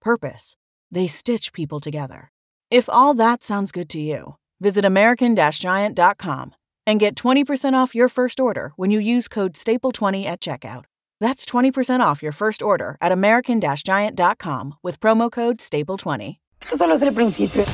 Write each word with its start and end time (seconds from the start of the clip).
purpose. 0.00 0.56
They 0.90 1.06
stitch 1.06 1.52
people 1.52 1.80
together. 1.80 2.30
If 2.70 2.88
all 2.88 3.14
that 3.14 3.42
sounds 3.42 3.72
good 3.72 3.88
to 3.90 4.00
you, 4.00 4.36
visit 4.60 4.84
American 4.84 5.34
Giant.com 5.36 6.54
and 6.86 7.00
get 7.00 7.14
20% 7.16 7.74
off 7.74 7.94
your 7.94 8.08
first 8.08 8.40
order 8.40 8.72
when 8.76 8.90
you 8.90 8.98
use 9.00 9.28
code 9.28 9.52
STAPLE20 9.54 10.24
at 10.26 10.40
checkout. 10.40 10.84
That's 11.20 11.44
20% 11.46 12.00
off 12.00 12.22
your 12.22 12.32
first 12.32 12.62
order 12.62 12.96
at 13.00 13.12
American 13.12 13.60
Giant.com 13.60 14.74
with 14.82 15.00
promo 15.00 15.30
code 15.30 15.58
STAPLE20. 15.58 16.36
Esto 16.60 16.76
solo 16.76 16.94
es 16.94 17.02
el 17.02 17.12
principio. 17.12 17.64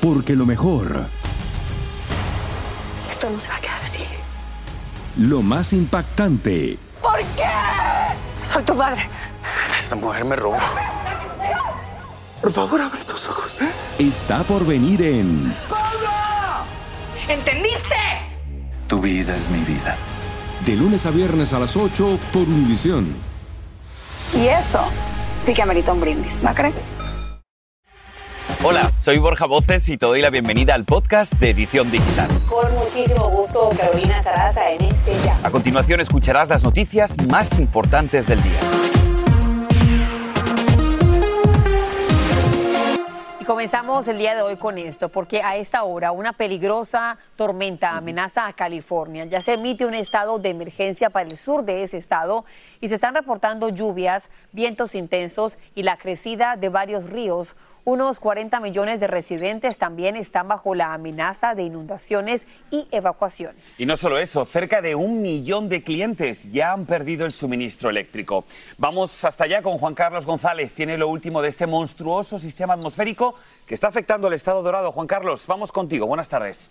Porque 0.00 0.36
lo 0.36 0.46
mejor, 0.46 1.06
Esto 3.10 3.30
no 3.30 3.40
se 3.40 3.48
va 3.48 3.56
a 3.56 3.60
quedar 3.60 3.82
así. 3.82 4.04
lo 5.16 5.42
más 5.42 5.72
impactante, 5.72 6.78
¿Por 7.02 7.18
qué? 7.36 7.48
Soy 8.44 8.62
tu 8.62 8.74
madre. 8.74 9.02
Esta 9.88 9.96
mujer 9.96 10.22
me 10.26 10.36
robó. 10.36 10.58
Por 12.42 12.52
favor, 12.52 12.78
abre 12.78 13.00
tus 13.04 13.26
ojos. 13.26 13.56
está 13.98 14.42
por 14.42 14.66
venir 14.66 15.00
en 15.00 15.56
¿Entendiste? 17.26 17.96
Tu 18.86 19.00
vida 19.00 19.34
es 19.34 19.48
mi 19.48 19.60
vida. 19.60 19.96
de 20.66 20.76
lunes 20.76 21.06
a 21.06 21.10
viernes 21.10 21.54
a 21.54 21.58
las 21.58 21.74
8 21.74 22.18
por 22.34 22.42
Univisión. 22.42 23.16
Y 24.34 24.48
eso 24.48 24.84
sí 25.38 25.54
que 25.54 25.62
amerita 25.62 25.94
un 25.94 26.02
brindis, 26.02 26.42
¿no 26.42 26.54
crees? 26.54 26.90
Hola, 28.62 28.92
soy 29.00 29.16
Borja 29.16 29.46
Voces 29.46 29.88
y 29.88 29.96
te 29.96 30.04
doy 30.04 30.20
la 30.20 30.28
bienvenida 30.28 30.74
al 30.74 30.84
podcast 30.84 31.32
de 31.40 31.48
Edición 31.48 31.90
Digital. 31.90 32.28
Con 32.46 32.74
muchísimo 32.74 33.30
gusto, 33.30 33.70
Carolina 33.74 34.22
Sarasa 34.22 34.68
en 34.68 34.82
este 34.82 35.16
ya. 35.24 35.38
A 35.42 35.48
continuación 35.48 36.00
escucharás 36.00 36.50
las 36.50 36.62
noticias 36.62 37.16
más 37.26 37.58
importantes 37.58 38.26
del 38.26 38.42
día. 38.42 38.77
Comenzamos 43.48 44.06
el 44.08 44.18
día 44.18 44.34
de 44.34 44.42
hoy 44.42 44.56
con 44.56 44.76
esto, 44.76 45.08
porque 45.08 45.40
a 45.40 45.56
esta 45.56 45.82
hora 45.82 46.12
una 46.12 46.34
peligrosa 46.34 47.16
tormenta 47.34 47.96
amenaza 47.96 48.46
a 48.46 48.52
California. 48.52 49.24
Ya 49.24 49.40
se 49.40 49.54
emite 49.54 49.86
un 49.86 49.94
estado 49.94 50.38
de 50.38 50.50
emergencia 50.50 51.08
para 51.08 51.30
el 51.30 51.38
sur 51.38 51.64
de 51.64 51.82
ese 51.82 51.96
estado 51.96 52.44
y 52.82 52.88
se 52.88 52.96
están 52.96 53.14
reportando 53.14 53.70
lluvias, 53.70 54.28
vientos 54.52 54.94
intensos 54.94 55.56
y 55.74 55.82
la 55.82 55.96
crecida 55.96 56.56
de 56.56 56.68
varios 56.68 57.08
ríos. 57.08 57.56
Unos 57.84 58.20
40 58.20 58.60
millones 58.60 59.00
de 59.00 59.06
residentes 59.06 59.78
también 59.78 60.16
están 60.16 60.48
bajo 60.48 60.74
la 60.74 60.92
amenaza 60.94 61.54
de 61.54 61.62
inundaciones 61.62 62.46
y 62.70 62.86
evacuaciones. 62.90 63.80
Y 63.80 63.86
no 63.86 63.96
solo 63.96 64.18
eso, 64.18 64.44
cerca 64.44 64.82
de 64.82 64.94
un 64.94 65.22
millón 65.22 65.68
de 65.68 65.82
clientes 65.82 66.50
ya 66.50 66.72
han 66.72 66.86
perdido 66.86 67.26
el 67.26 67.32
suministro 67.32 67.90
eléctrico. 67.90 68.44
Vamos 68.76 69.24
hasta 69.24 69.44
allá 69.44 69.62
con 69.62 69.78
Juan 69.78 69.94
Carlos 69.94 70.26
González. 70.26 70.72
Tiene 70.72 70.98
lo 70.98 71.08
último 71.08 71.42
de 71.42 71.48
este 71.48 71.66
monstruoso 71.66 72.38
sistema 72.38 72.74
atmosférico 72.74 73.34
que 73.66 73.74
está 73.74 73.88
afectando 73.88 74.26
al 74.26 74.34
estado 74.34 74.62
dorado. 74.62 74.92
Juan 74.92 75.06
Carlos, 75.06 75.46
vamos 75.46 75.72
contigo. 75.72 76.06
Buenas 76.06 76.28
tardes. 76.28 76.70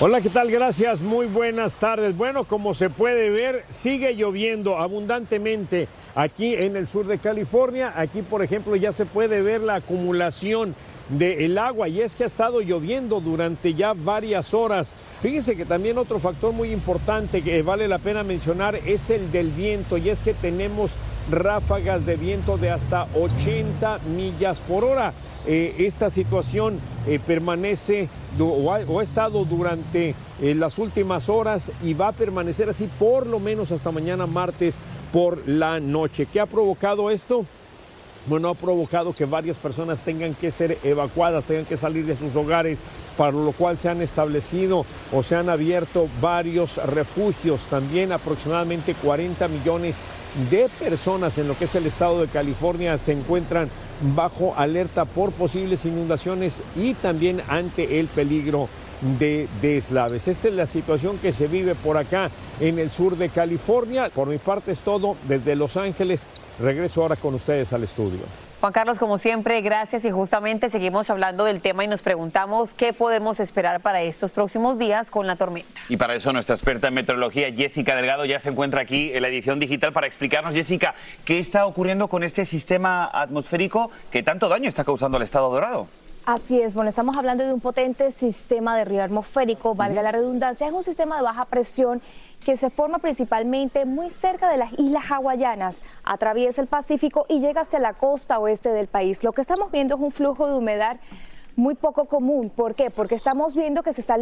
Hola, 0.00 0.20
¿qué 0.20 0.30
tal? 0.30 0.48
Gracias, 0.48 1.00
muy 1.00 1.26
buenas 1.26 1.78
tardes. 1.78 2.16
Bueno, 2.16 2.44
como 2.44 2.72
se 2.72 2.88
puede 2.88 3.30
ver, 3.30 3.64
sigue 3.68 4.14
lloviendo 4.14 4.78
abundantemente 4.78 5.88
aquí 6.14 6.54
en 6.54 6.76
el 6.76 6.86
sur 6.86 7.04
de 7.08 7.18
California. 7.18 7.92
Aquí, 7.96 8.22
por 8.22 8.44
ejemplo, 8.44 8.76
ya 8.76 8.92
se 8.92 9.06
puede 9.06 9.42
ver 9.42 9.60
la 9.60 9.74
acumulación 9.74 10.76
del 11.08 11.58
agua 11.58 11.88
y 11.88 12.00
es 12.00 12.14
que 12.14 12.22
ha 12.22 12.28
estado 12.28 12.60
lloviendo 12.60 13.20
durante 13.20 13.74
ya 13.74 13.92
varias 13.92 14.54
horas. 14.54 14.94
Fíjense 15.20 15.56
que 15.56 15.64
también 15.64 15.98
otro 15.98 16.20
factor 16.20 16.52
muy 16.52 16.70
importante 16.70 17.42
que 17.42 17.62
vale 17.62 17.88
la 17.88 17.98
pena 17.98 18.22
mencionar 18.22 18.76
es 18.76 19.10
el 19.10 19.32
del 19.32 19.50
viento 19.50 19.98
y 19.98 20.10
es 20.10 20.22
que 20.22 20.32
tenemos 20.32 20.92
ráfagas 21.28 22.06
de 22.06 22.14
viento 22.14 22.56
de 22.56 22.70
hasta 22.70 23.02
80 23.14 23.98
millas 24.14 24.60
por 24.60 24.84
hora. 24.84 25.12
Eh, 25.50 25.86
esta 25.86 26.10
situación 26.10 26.78
eh, 27.06 27.18
permanece 27.18 28.10
du- 28.36 28.52
o 28.52 28.70
ha, 28.70 28.80
o 28.86 29.00
ha 29.00 29.02
estado 29.02 29.46
durante 29.46 30.14
eh, 30.42 30.54
las 30.54 30.76
últimas 30.76 31.30
horas 31.30 31.72
y 31.82 31.94
va 31.94 32.08
a 32.08 32.12
permanecer 32.12 32.68
así 32.68 32.86
por 32.98 33.26
lo 33.26 33.40
menos 33.40 33.72
hasta 33.72 33.90
mañana 33.90 34.26
martes 34.26 34.76
por 35.10 35.48
la 35.48 35.80
noche. 35.80 36.26
¿Qué 36.30 36.38
ha 36.38 36.44
provocado 36.44 37.10
esto? 37.10 37.46
Bueno, 38.26 38.50
ha 38.50 38.54
provocado 38.54 39.14
que 39.14 39.24
varias 39.24 39.56
personas 39.56 40.02
tengan 40.02 40.34
que 40.34 40.50
ser 40.50 40.78
evacuadas, 40.84 41.46
tengan 41.46 41.64
que 41.64 41.78
salir 41.78 42.04
de 42.04 42.14
sus 42.14 42.36
hogares, 42.36 42.78
para 43.16 43.32
lo 43.32 43.52
cual 43.52 43.78
se 43.78 43.88
han 43.88 44.02
establecido 44.02 44.84
o 45.14 45.22
se 45.22 45.34
han 45.34 45.48
abierto 45.48 46.08
varios 46.20 46.76
refugios, 46.76 47.62
también 47.70 48.12
aproximadamente 48.12 48.94
40 48.94 49.48
millones 49.48 49.96
de 50.50 50.68
personas 50.78 51.38
en 51.38 51.48
lo 51.48 51.56
que 51.56 51.64
es 51.64 51.74
el 51.74 51.86
estado 51.86 52.20
de 52.20 52.28
California 52.28 52.98
se 52.98 53.12
encuentran 53.12 53.70
bajo 54.14 54.54
alerta 54.56 55.04
por 55.04 55.32
posibles 55.32 55.84
inundaciones 55.84 56.62
y 56.76 56.94
también 56.94 57.42
ante 57.48 58.00
el 58.00 58.06
peligro 58.06 58.68
de 59.18 59.48
deslaves. 59.60 60.28
Esta 60.28 60.48
es 60.48 60.54
la 60.54 60.66
situación 60.66 61.18
que 61.18 61.32
se 61.32 61.46
vive 61.46 61.74
por 61.74 61.96
acá 61.96 62.30
en 62.60 62.78
el 62.78 62.90
sur 62.90 63.16
de 63.16 63.28
California. 63.28 64.10
Por 64.12 64.28
mi 64.28 64.38
parte 64.38 64.72
es 64.72 64.80
todo 64.80 65.16
desde 65.28 65.54
Los 65.56 65.76
Ángeles. 65.76 66.26
Regreso 66.60 67.02
ahora 67.02 67.16
con 67.16 67.34
ustedes 67.34 67.72
al 67.72 67.84
estudio. 67.84 68.47
Juan 68.60 68.72
Carlos, 68.72 68.98
como 68.98 69.18
siempre, 69.18 69.60
gracias 69.60 70.04
y 70.04 70.10
justamente 70.10 70.68
seguimos 70.68 71.08
hablando 71.10 71.44
del 71.44 71.60
tema 71.60 71.84
y 71.84 71.86
nos 71.86 72.02
preguntamos 72.02 72.74
qué 72.74 72.92
podemos 72.92 73.38
esperar 73.38 73.80
para 73.80 74.02
estos 74.02 74.32
próximos 74.32 74.76
días 74.78 75.12
con 75.12 75.28
la 75.28 75.36
tormenta. 75.36 75.80
Y 75.88 75.96
para 75.96 76.16
eso 76.16 76.32
nuestra 76.32 76.56
experta 76.56 76.88
en 76.88 76.94
meteorología, 76.94 77.52
Jessica 77.54 77.94
Delgado, 77.94 78.24
ya 78.24 78.40
se 78.40 78.50
encuentra 78.50 78.80
aquí 78.80 79.12
en 79.14 79.22
la 79.22 79.28
edición 79.28 79.60
digital 79.60 79.92
para 79.92 80.08
explicarnos, 80.08 80.54
Jessica, 80.54 80.96
qué 81.24 81.38
está 81.38 81.66
ocurriendo 81.66 82.08
con 82.08 82.24
este 82.24 82.44
sistema 82.44 83.04
atmosférico 83.04 83.92
que 84.10 84.24
tanto 84.24 84.48
daño 84.48 84.68
está 84.68 84.82
causando 84.82 85.18
al 85.18 85.22
estado 85.22 85.50
dorado. 85.50 85.86
Así 86.30 86.60
es, 86.60 86.74
bueno, 86.74 86.90
estamos 86.90 87.16
hablando 87.16 87.42
de 87.42 87.54
un 87.54 87.60
potente 87.62 88.12
sistema 88.12 88.76
de 88.76 88.84
río 88.84 89.02
atmosférico, 89.02 89.74
valga 89.74 90.02
la 90.02 90.12
redundancia, 90.12 90.66
es 90.66 90.74
un 90.74 90.82
sistema 90.82 91.16
de 91.16 91.22
baja 91.22 91.46
presión 91.46 92.02
que 92.44 92.58
se 92.58 92.68
forma 92.68 92.98
principalmente 92.98 93.86
muy 93.86 94.10
cerca 94.10 94.50
de 94.50 94.58
las 94.58 94.78
islas 94.78 95.10
hawaianas, 95.10 95.84
atraviesa 96.04 96.60
el 96.60 96.66
Pacífico 96.66 97.24
y 97.30 97.40
llega 97.40 97.62
hacia 97.62 97.78
la 97.78 97.94
costa 97.94 98.38
oeste 98.40 98.68
del 98.68 98.88
país. 98.88 99.24
Lo 99.24 99.32
que 99.32 99.40
estamos 99.40 99.72
viendo 99.72 99.94
es 99.94 100.02
un 100.02 100.12
flujo 100.12 100.46
de 100.46 100.58
humedad 100.58 100.98
muy 101.58 101.74
poco 101.74 102.04
común. 102.04 102.50
¿Por 102.50 102.76
qué? 102.76 102.88
Porque 102.88 103.16
estamos 103.16 103.56
viendo 103.56 103.82
que 103.82 103.92
se 103.92 104.00
está 104.00 104.16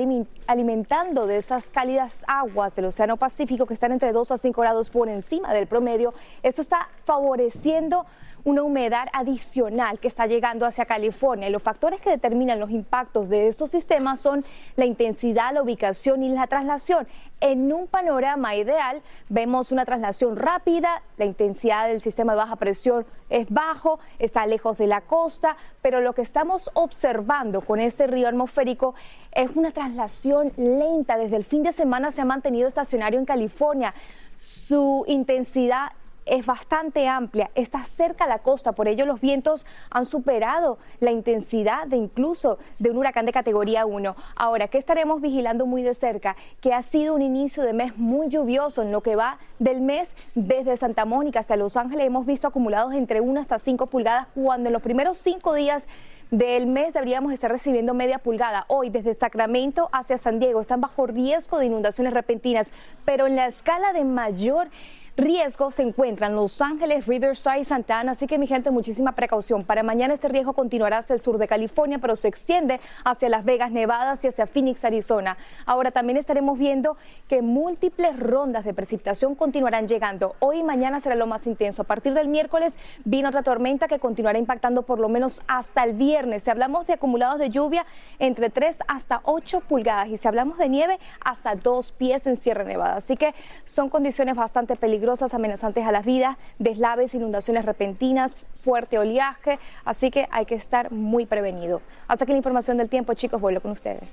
alimentando 0.46 1.26
de 1.26 1.36
esas 1.36 1.66
cálidas 1.66 2.24
aguas 2.26 2.74
del 2.74 2.86
Océano 2.86 3.18
Pacífico 3.18 3.66
que 3.66 3.74
están 3.74 3.92
entre 3.92 4.12
2 4.12 4.30
a 4.30 4.38
5 4.38 4.58
grados 4.58 4.88
por 4.88 5.10
encima 5.10 5.52
del 5.52 5.66
promedio. 5.66 6.14
Esto 6.42 6.62
está 6.62 6.88
favoreciendo 7.04 8.06
una 8.44 8.62
humedad 8.62 9.08
adicional 9.12 9.98
que 9.98 10.08
está 10.08 10.26
llegando 10.26 10.64
hacia 10.64 10.86
California. 10.86 11.50
Los 11.50 11.62
factores 11.62 12.00
que 12.00 12.08
determinan 12.08 12.58
los 12.58 12.70
impactos 12.70 13.28
de 13.28 13.48
estos 13.48 13.70
sistemas 13.70 14.20
son 14.20 14.44
la 14.76 14.86
intensidad, 14.86 15.52
la 15.52 15.62
ubicación 15.62 16.22
y 16.22 16.30
la 16.30 16.46
traslación. 16.46 17.06
En 17.40 17.70
un 17.70 17.86
panorama 17.86 18.54
ideal 18.54 19.02
vemos 19.28 19.72
una 19.72 19.84
traslación 19.84 20.36
rápida, 20.36 21.02
la 21.18 21.26
intensidad 21.26 21.88
del 21.88 22.00
sistema 22.00 22.32
de 22.32 22.38
baja 22.38 22.56
presión 22.56 23.04
es 23.28 23.50
bajo, 23.50 23.98
está 24.20 24.46
lejos 24.46 24.78
de 24.78 24.86
la 24.86 25.02
costa, 25.02 25.56
pero 25.82 26.00
lo 26.00 26.14
que 26.14 26.22
estamos 26.22 26.70
observando 26.74 27.25
con 27.64 27.80
este 27.80 28.06
río 28.06 28.28
atmosférico 28.28 28.94
es 29.32 29.50
una 29.54 29.72
traslación 29.72 30.52
lenta. 30.56 31.16
Desde 31.16 31.36
el 31.36 31.44
fin 31.44 31.62
de 31.62 31.72
semana 31.72 32.12
se 32.12 32.20
ha 32.20 32.24
mantenido 32.24 32.68
estacionario 32.68 33.18
en 33.18 33.26
California. 33.26 33.94
Su 34.38 35.04
intensidad 35.08 35.88
es 36.24 36.44
bastante 36.44 37.06
amplia, 37.06 37.50
está 37.54 37.84
cerca 37.84 38.24
a 38.24 38.26
la 38.26 38.40
costa, 38.40 38.72
por 38.72 38.88
ello 38.88 39.06
los 39.06 39.20
vientos 39.20 39.64
han 39.90 40.04
superado 40.04 40.76
la 40.98 41.12
intensidad 41.12 41.86
de 41.86 41.96
incluso 41.96 42.58
de 42.80 42.90
un 42.90 42.96
huracán 42.96 43.26
de 43.26 43.32
categoría 43.32 43.86
1. 43.86 44.16
Ahora, 44.34 44.66
¿qué 44.66 44.78
estaremos 44.78 45.20
vigilando 45.20 45.66
muy 45.66 45.82
de 45.82 45.94
cerca? 45.94 46.36
Que 46.60 46.74
ha 46.74 46.82
sido 46.82 47.14
un 47.14 47.22
inicio 47.22 47.62
de 47.62 47.72
mes 47.72 47.96
muy 47.96 48.28
lluvioso 48.28 48.82
en 48.82 48.90
lo 48.90 49.02
que 49.02 49.14
va 49.14 49.38
del 49.60 49.80
mes 49.80 50.16
desde 50.34 50.76
Santa 50.76 51.04
Mónica 51.04 51.38
hasta 51.38 51.56
Los 51.56 51.76
Ángeles 51.76 52.06
hemos 52.06 52.26
visto 52.26 52.48
acumulados 52.48 52.92
entre 52.94 53.20
1 53.20 53.40
hasta 53.40 53.60
5 53.60 53.86
pulgadas 53.86 54.26
cuando 54.34 54.68
en 54.68 54.72
los 54.72 54.82
primeros 54.82 55.18
5 55.18 55.54
días 55.54 55.86
del 56.30 56.66
mes 56.66 56.92
deberíamos 56.92 57.32
estar 57.32 57.50
recibiendo 57.50 57.94
media 57.94 58.18
pulgada. 58.18 58.64
Hoy, 58.68 58.90
desde 58.90 59.14
Sacramento 59.14 59.88
hacia 59.92 60.18
San 60.18 60.40
Diego, 60.40 60.60
están 60.60 60.80
bajo 60.80 61.06
riesgo 61.06 61.58
de 61.58 61.66
inundaciones 61.66 62.12
repentinas, 62.12 62.72
pero 63.04 63.26
en 63.26 63.36
la 63.36 63.46
escala 63.46 63.92
de 63.92 64.04
mayor 64.04 64.68
riesgo 65.16 65.70
se 65.70 65.82
encuentran 65.82 66.34
Los 66.36 66.60
Ángeles, 66.60 67.06
Riverside, 67.06 67.64
Santa 67.64 68.00
Ana, 68.00 68.12
así 68.12 68.26
que 68.26 68.38
mi 68.38 68.46
gente, 68.46 68.70
muchísima 68.70 69.12
precaución. 69.12 69.64
Para 69.64 69.82
mañana 69.82 70.12
este 70.12 70.28
riesgo 70.28 70.52
continuará 70.52 70.98
hacia 70.98 71.14
el 71.14 71.20
sur 71.20 71.38
de 71.38 71.48
California, 71.48 71.98
pero 71.98 72.16
se 72.16 72.28
extiende 72.28 72.80
hacia 73.04 73.28
Las 73.30 73.44
Vegas, 73.44 73.70
Nevada 73.70 74.18
y 74.22 74.26
hacia 74.26 74.46
Phoenix, 74.46 74.84
Arizona. 74.84 75.38
Ahora 75.64 75.90
también 75.90 76.18
estaremos 76.18 76.58
viendo 76.58 76.98
que 77.28 77.40
múltiples 77.40 78.18
rondas 78.18 78.64
de 78.64 78.74
precipitación 78.74 79.34
continuarán 79.34 79.88
llegando. 79.88 80.36
Hoy 80.38 80.58
y 80.58 80.62
mañana 80.62 81.00
será 81.00 81.14
lo 81.14 81.26
más 81.26 81.46
intenso. 81.46 81.82
A 81.82 81.86
partir 81.86 82.12
del 82.12 82.28
miércoles 82.28 82.78
vino 83.04 83.28
otra 83.28 83.42
tormenta 83.42 83.88
que 83.88 83.98
continuará 83.98 84.38
impactando 84.38 84.82
por 84.82 84.98
lo 84.98 85.08
menos 85.08 85.42
hasta 85.48 85.84
el 85.84 85.94
viernes. 85.94 86.42
Si 86.42 86.50
hablamos 86.50 86.86
de 86.86 86.94
acumulados 86.94 87.38
de 87.38 87.48
lluvia 87.48 87.86
entre 88.18 88.50
3 88.50 88.78
hasta 88.86 89.20
8 89.24 89.60
pulgadas 89.60 90.08
y 90.08 90.18
si 90.18 90.28
hablamos 90.28 90.58
de 90.58 90.68
nieve 90.68 90.98
hasta 91.24 91.54
2 91.54 91.92
pies 91.92 92.26
en 92.26 92.36
Sierra 92.36 92.64
Nevada. 92.64 92.96
Así 92.96 93.16
que 93.16 93.34
son 93.64 93.88
condiciones 93.88 94.36
bastante 94.36 94.76
peligrosas, 94.76 95.05
amenazantes 95.34 95.84
a 95.86 95.92
las 95.92 96.04
vidas, 96.04 96.36
deslaves, 96.58 97.14
inundaciones 97.14 97.64
repentinas, 97.64 98.36
fuerte 98.62 98.98
oleaje, 98.98 99.58
así 99.84 100.10
que 100.10 100.28
hay 100.30 100.46
que 100.46 100.54
estar 100.54 100.92
muy 100.92 101.26
prevenido. 101.26 101.80
Hasta 102.08 102.24
aquí 102.24 102.32
la 102.32 102.38
información 102.38 102.76
del 102.76 102.88
tiempo, 102.88 103.14
chicos, 103.14 103.40
vuelvo 103.40 103.60
con 103.60 103.70
ustedes. 103.70 104.10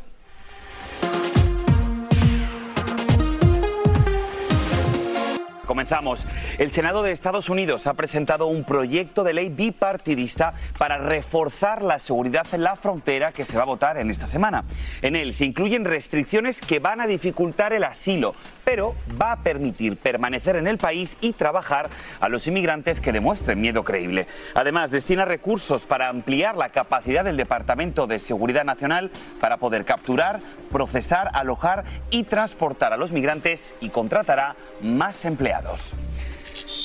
Comenzamos. 5.66 6.26
El 6.58 6.74
Senado 6.74 7.04
de 7.04 7.14
Estados 7.14 7.50
Unidos 7.50 7.88
ha 7.88 7.94
presentado 7.94 8.48
un 8.48 8.66
proyecto 8.66 9.24
de 9.24 9.32
ley 9.32 9.48
bipartidista 9.48 10.54
para 10.78 10.98
reforzar 10.98 11.82
la 11.82 12.00
seguridad 12.00 12.46
en 12.52 12.64
la 12.64 12.76
frontera 12.76 13.32
que 13.32 13.46
se 13.46 13.56
va 13.56 13.64
a 13.64 13.68
votar 13.68 13.98
en 13.98 14.10
esta 14.10 14.26
semana. 14.26 14.66
En 15.02 15.16
él 15.16 15.32
se 15.32 15.46
incluyen 15.46 15.86
restricciones 15.86 16.60
que 16.60 16.80
van 16.80 17.00
a 17.00 17.08
dificultar 17.08 17.72
el 17.72 17.86
asilo, 17.86 18.36
pero 18.66 18.94
va 19.22 19.32
a 19.32 19.40
permitir 19.40 19.96
permanecer 19.96 20.58
en 20.58 20.68
el 20.68 20.78
país 20.78 21.18
y 21.22 21.32
trabajar 21.32 21.90
a 22.20 22.28
los 22.28 22.46
inmigrantes 22.46 23.00
que 23.00 23.14
demuestren 23.14 23.62
miedo 23.62 23.86
creíble. 23.86 24.28
Además, 24.56 24.92
destina 24.92 25.24
recursos 25.24 25.86
para 25.86 26.10
ampliar 26.10 26.58
la 26.58 26.70
capacidad 26.70 27.24
del 27.24 27.38
Departamento 27.38 28.06
de 28.06 28.20
Seguridad 28.20 28.66
Nacional 28.66 29.12
para 29.40 29.58
poder 29.58 29.86
capturar, 29.86 30.42
procesar, 30.70 31.30
alojar 31.34 31.86
y 32.10 32.24
transportar 32.24 32.92
a 32.92 32.98
los 32.98 33.14
migrantes 33.14 33.76
y 33.80 33.88
contratará 33.88 34.58
más 34.82 35.24
empleados. 35.24 35.53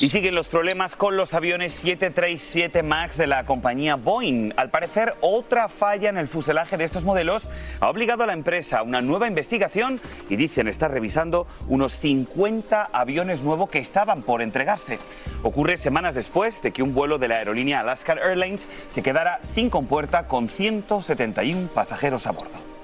Y 0.01 0.09
siguen 0.09 0.33
los 0.33 0.49
problemas 0.49 0.95
con 0.95 1.17
los 1.17 1.33
aviones 1.33 1.73
737 1.73 2.83
MAX 2.83 3.17
de 3.17 3.27
la 3.27 3.45
compañía 3.45 3.95
Boeing. 3.95 4.53
Al 4.55 4.69
parecer, 4.69 5.13
otra 5.21 5.67
falla 5.67 6.09
en 6.09 6.17
el 6.17 6.27
fuselaje 6.27 6.77
de 6.77 6.85
estos 6.85 7.03
modelos 7.03 7.49
ha 7.81 7.89
obligado 7.89 8.23
a 8.23 8.27
la 8.27 8.33
empresa 8.33 8.79
a 8.79 8.83
una 8.83 9.01
nueva 9.01 9.27
investigación 9.27 9.99
y 10.29 10.37
dicen 10.37 10.67
estar 10.67 10.89
revisando 10.89 11.47
unos 11.67 11.97
50 11.99 12.89
aviones 12.93 13.41
nuevos 13.41 13.69
que 13.69 13.79
estaban 13.79 14.21
por 14.21 14.41
entregarse. 14.41 14.99
Ocurre 15.43 15.77
semanas 15.77 16.15
después 16.15 16.61
de 16.61 16.71
que 16.71 16.81
un 16.81 16.93
vuelo 16.93 17.17
de 17.17 17.27
la 17.27 17.35
aerolínea 17.35 17.81
Alaska 17.81 18.13
Airlines 18.13 18.69
se 18.87 19.03
quedara 19.03 19.39
sin 19.43 19.69
compuerta 19.69 20.27
con 20.27 20.47
171 20.47 21.67
pasajeros 21.73 22.25
a 22.25 22.31
bordo. 22.31 22.78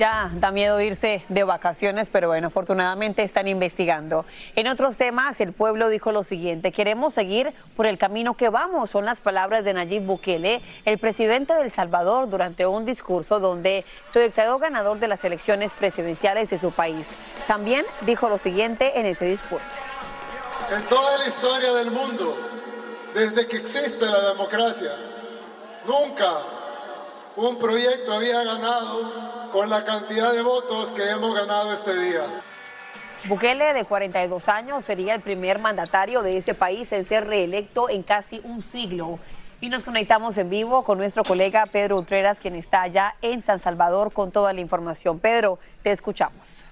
Ya 0.00 0.30
da 0.32 0.50
miedo 0.50 0.80
irse 0.80 1.22
de 1.28 1.44
vacaciones, 1.44 2.08
pero 2.08 2.28
bueno, 2.28 2.46
afortunadamente 2.46 3.22
están 3.22 3.46
investigando. 3.48 4.24
En 4.56 4.66
otros 4.66 4.96
temas, 4.96 5.42
el 5.42 5.52
pueblo 5.52 5.90
dijo 5.90 6.10
lo 6.10 6.22
siguiente, 6.22 6.72
queremos 6.72 7.12
seguir 7.12 7.52
por 7.76 7.86
el 7.86 7.98
camino 7.98 8.32
que 8.32 8.48
vamos, 8.48 8.88
son 8.88 9.04
las 9.04 9.20
palabras 9.20 9.62
de 9.62 9.74
Nayib 9.74 10.06
Bukele, 10.06 10.62
el 10.86 10.96
presidente 10.96 11.52
de 11.52 11.64
El 11.64 11.70
Salvador, 11.70 12.30
durante 12.30 12.64
un 12.64 12.86
discurso 12.86 13.40
donde 13.40 13.84
se 14.06 14.20
declaró 14.20 14.58
ganador 14.58 14.98
de 15.00 15.08
las 15.08 15.22
elecciones 15.22 15.74
presidenciales 15.74 16.48
de 16.48 16.56
su 16.56 16.72
país. 16.72 17.18
También 17.46 17.84
dijo 18.00 18.30
lo 18.30 18.38
siguiente 18.38 18.98
en 18.98 19.04
ese 19.04 19.26
discurso. 19.26 19.74
En 20.74 20.82
toda 20.84 21.18
la 21.18 21.26
historia 21.26 21.74
del 21.74 21.90
mundo, 21.90 22.38
desde 23.12 23.46
que 23.46 23.58
existe 23.58 24.06
la 24.06 24.30
democracia, 24.30 24.92
nunca 25.86 26.38
un 27.48 27.58
proyecto 27.58 28.12
había 28.12 28.44
ganado 28.44 29.48
con 29.50 29.70
la 29.70 29.84
cantidad 29.84 30.32
de 30.32 30.42
votos 30.42 30.92
que 30.92 31.08
hemos 31.08 31.34
ganado 31.34 31.72
este 31.72 31.98
día. 31.98 32.22
Bukele, 33.24 33.72
de 33.72 33.84
42 33.84 34.48
años, 34.48 34.84
sería 34.84 35.14
el 35.14 35.20
primer 35.20 35.58
mandatario 35.58 36.22
de 36.22 36.36
ese 36.36 36.54
país 36.54 36.92
en 36.92 37.04
ser 37.04 37.26
reelecto 37.26 37.88
en 37.88 38.02
casi 38.02 38.40
un 38.44 38.62
siglo. 38.62 39.18
Y 39.60 39.68
nos 39.68 39.82
conectamos 39.82 40.38
en 40.38 40.48
vivo 40.48 40.84
con 40.84 40.98
nuestro 40.98 41.22
colega 41.22 41.66
Pedro 41.70 41.96
Utreras, 41.96 42.40
quien 42.40 42.54
está 42.54 42.82
allá 42.82 43.14
en 43.20 43.42
San 43.42 43.60
Salvador 43.60 44.12
con 44.12 44.30
toda 44.30 44.52
la 44.52 44.60
información. 44.60 45.18
Pedro, 45.18 45.58
te 45.82 45.92
escuchamos. 45.92 46.64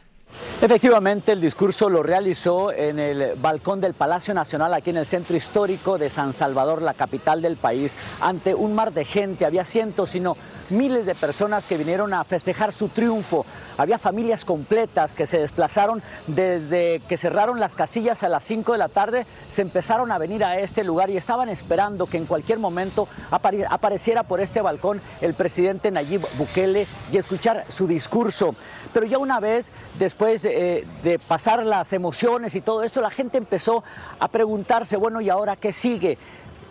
Efectivamente, 0.60 1.32
el 1.32 1.40
discurso 1.40 1.88
lo 1.88 2.02
realizó 2.02 2.72
en 2.72 2.98
el 2.98 3.34
balcón 3.36 3.80
del 3.80 3.94
Palacio 3.94 4.34
Nacional, 4.34 4.74
aquí 4.74 4.90
en 4.90 4.98
el 4.98 5.06
centro 5.06 5.36
histórico 5.36 5.98
de 5.98 6.10
San 6.10 6.32
Salvador, 6.32 6.82
la 6.82 6.94
capital 6.94 7.40
del 7.40 7.56
país, 7.56 7.94
ante 8.20 8.54
un 8.54 8.74
mar 8.74 8.92
de 8.92 9.04
gente. 9.04 9.46
Había 9.46 9.64
cientos, 9.64 10.10
sino 10.10 10.36
miles 10.70 11.06
de 11.06 11.14
personas 11.14 11.66
que 11.66 11.76
vinieron 11.76 12.14
a 12.14 12.24
festejar 12.24 12.72
su 12.72 12.88
triunfo. 12.88 13.44
Había 13.76 13.98
familias 13.98 14.44
completas 14.44 15.14
que 15.14 15.26
se 15.26 15.38
desplazaron 15.38 16.02
desde 16.26 17.00
que 17.08 17.16
cerraron 17.16 17.60
las 17.60 17.74
casillas 17.74 18.22
a 18.22 18.28
las 18.28 18.44
5 18.44 18.72
de 18.72 18.78
la 18.78 18.88
tarde, 18.88 19.26
se 19.48 19.62
empezaron 19.62 20.12
a 20.12 20.18
venir 20.18 20.44
a 20.44 20.58
este 20.58 20.84
lugar 20.84 21.10
y 21.10 21.16
estaban 21.16 21.48
esperando 21.48 22.06
que 22.06 22.16
en 22.16 22.26
cualquier 22.26 22.58
momento 22.58 23.08
apareciera 23.30 24.22
por 24.22 24.40
este 24.40 24.60
balcón 24.60 25.00
el 25.20 25.34
presidente 25.34 25.90
Nayib 25.90 26.26
Bukele 26.36 26.86
y 27.12 27.16
escuchar 27.16 27.64
su 27.68 27.86
discurso. 27.86 28.54
Pero 28.92 29.06
ya 29.06 29.18
una 29.18 29.40
vez, 29.40 29.70
después 29.98 30.44
eh, 30.44 30.86
de 31.02 31.18
pasar 31.18 31.64
las 31.64 31.92
emociones 31.92 32.54
y 32.54 32.60
todo 32.60 32.82
esto, 32.82 33.00
la 33.00 33.10
gente 33.10 33.38
empezó 33.38 33.84
a 34.18 34.28
preguntarse, 34.28 34.96
bueno, 34.96 35.20
¿y 35.20 35.28
ahora 35.30 35.56
qué 35.56 35.72
sigue? 35.72 36.18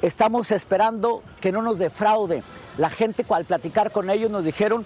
Estamos 0.01 0.51
esperando 0.51 1.23
que 1.41 1.51
no 1.51 1.61
nos 1.61 1.77
defraude. 1.77 2.43
La 2.77 2.89
gente 2.89 3.25
al 3.29 3.45
platicar 3.45 3.91
con 3.91 4.09
ellos 4.09 4.29
nos 4.29 4.45
dijeron, 4.45 4.85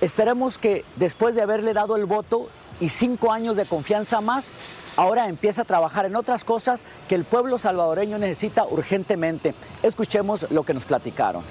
esperemos 0.00 0.58
que 0.58 0.84
después 0.96 1.34
de 1.34 1.42
haberle 1.42 1.72
dado 1.72 1.96
el 1.96 2.04
voto 2.04 2.48
y 2.80 2.88
cinco 2.88 3.32
años 3.32 3.56
de 3.56 3.64
confianza 3.64 4.20
más, 4.20 4.48
ahora 4.96 5.28
empiece 5.28 5.60
a 5.60 5.64
trabajar 5.64 6.06
en 6.06 6.16
otras 6.16 6.44
cosas 6.44 6.82
que 7.08 7.14
el 7.14 7.24
pueblo 7.24 7.58
salvadoreño 7.58 8.18
necesita 8.18 8.64
urgentemente. 8.64 9.54
Escuchemos 9.82 10.50
lo 10.50 10.62
que 10.62 10.74
nos 10.74 10.84
platicaron. 10.84 11.42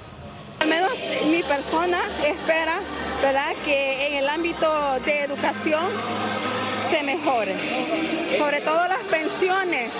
Al 0.60 0.68
menos 0.68 0.90
mi 1.26 1.42
persona 1.42 1.98
espera 2.24 2.78
¿verdad? 3.22 3.52
que 3.64 4.08
en 4.08 4.14
el 4.14 4.28
ámbito 4.28 4.66
de 5.04 5.24
educación 5.24 5.84
se 6.90 7.02
mejore. 7.02 7.56
Sobre 8.38 8.60
todo 8.60 8.86
las 8.88 9.02
pensiones 9.10 9.92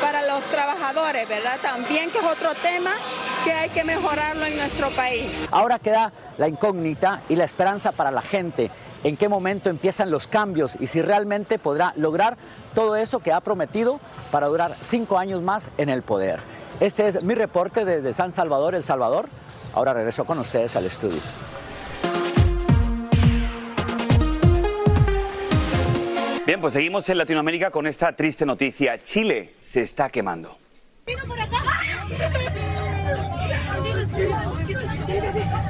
para 0.00 0.26
los 0.26 0.42
trabajadores, 0.44 1.28
¿verdad? 1.28 1.58
También 1.62 2.10
que 2.10 2.18
es 2.18 2.24
otro 2.24 2.54
tema 2.54 2.92
que 3.44 3.52
hay 3.52 3.70
que 3.70 3.84
mejorarlo 3.84 4.44
en 4.46 4.56
nuestro 4.56 4.90
país. 4.90 5.46
Ahora 5.50 5.78
queda 5.78 6.12
la 6.38 6.48
incógnita 6.48 7.22
y 7.28 7.36
la 7.36 7.44
esperanza 7.44 7.92
para 7.92 8.10
la 8.10 8.22
gente. 8.22 8.70
En 9.04 9.16
qué 9.16 9.28
momento 9.28 9.70
empiezan 9.70 10.10
los 10.10 10.26
cambios 10.26 10.76
y 10.80 10.88
si 10.88 11.00
realmente 11.00 11.58
podrá 11.58 11.92
lograr 11.96 12.36
todo 12.74 12.96
eso 12.96 13.20
que 13.20 13.32
ha 13.32 13.40
prometido 13.40 14.00
para 14.30 14.48
durar 14.48 14.76
cinco 14.80 15.18
años 15.18 15.42
más 15.42 15.70
en 15.78 15.88
el 15.88 16.02
poder. 16.02 16.40
Este 16.80 17.08
es 17.08 17.22
mi 17.22 17.34
reporte 17.34 17.84
desde 17.84 18.12
San 18.12 18.32
Salvador, 18.32 18.74
El 18.74 18.82
Salvador. 18.82 19.28
Ahora 19.74 19.92
regreso 19.92 20.24
con 20.24 20.38
ustedes 20.38 20.74
al 20.76 20.86
estudio. 20.86 21.20
Bien, 26.46 26.60
pues 26.60 26.74
seguimos 26.74 27.08
en 27.08 27.18
Latinoamérica 27.18 27.72
con 27.72 27.88
esta 27.88 28.14
triste 28.14 28.46
noticia. 28.46 29.02
Chile 29.02 29.54
se 29.58 29.82
está 29.82 30.10
quemando. 30.10 30.56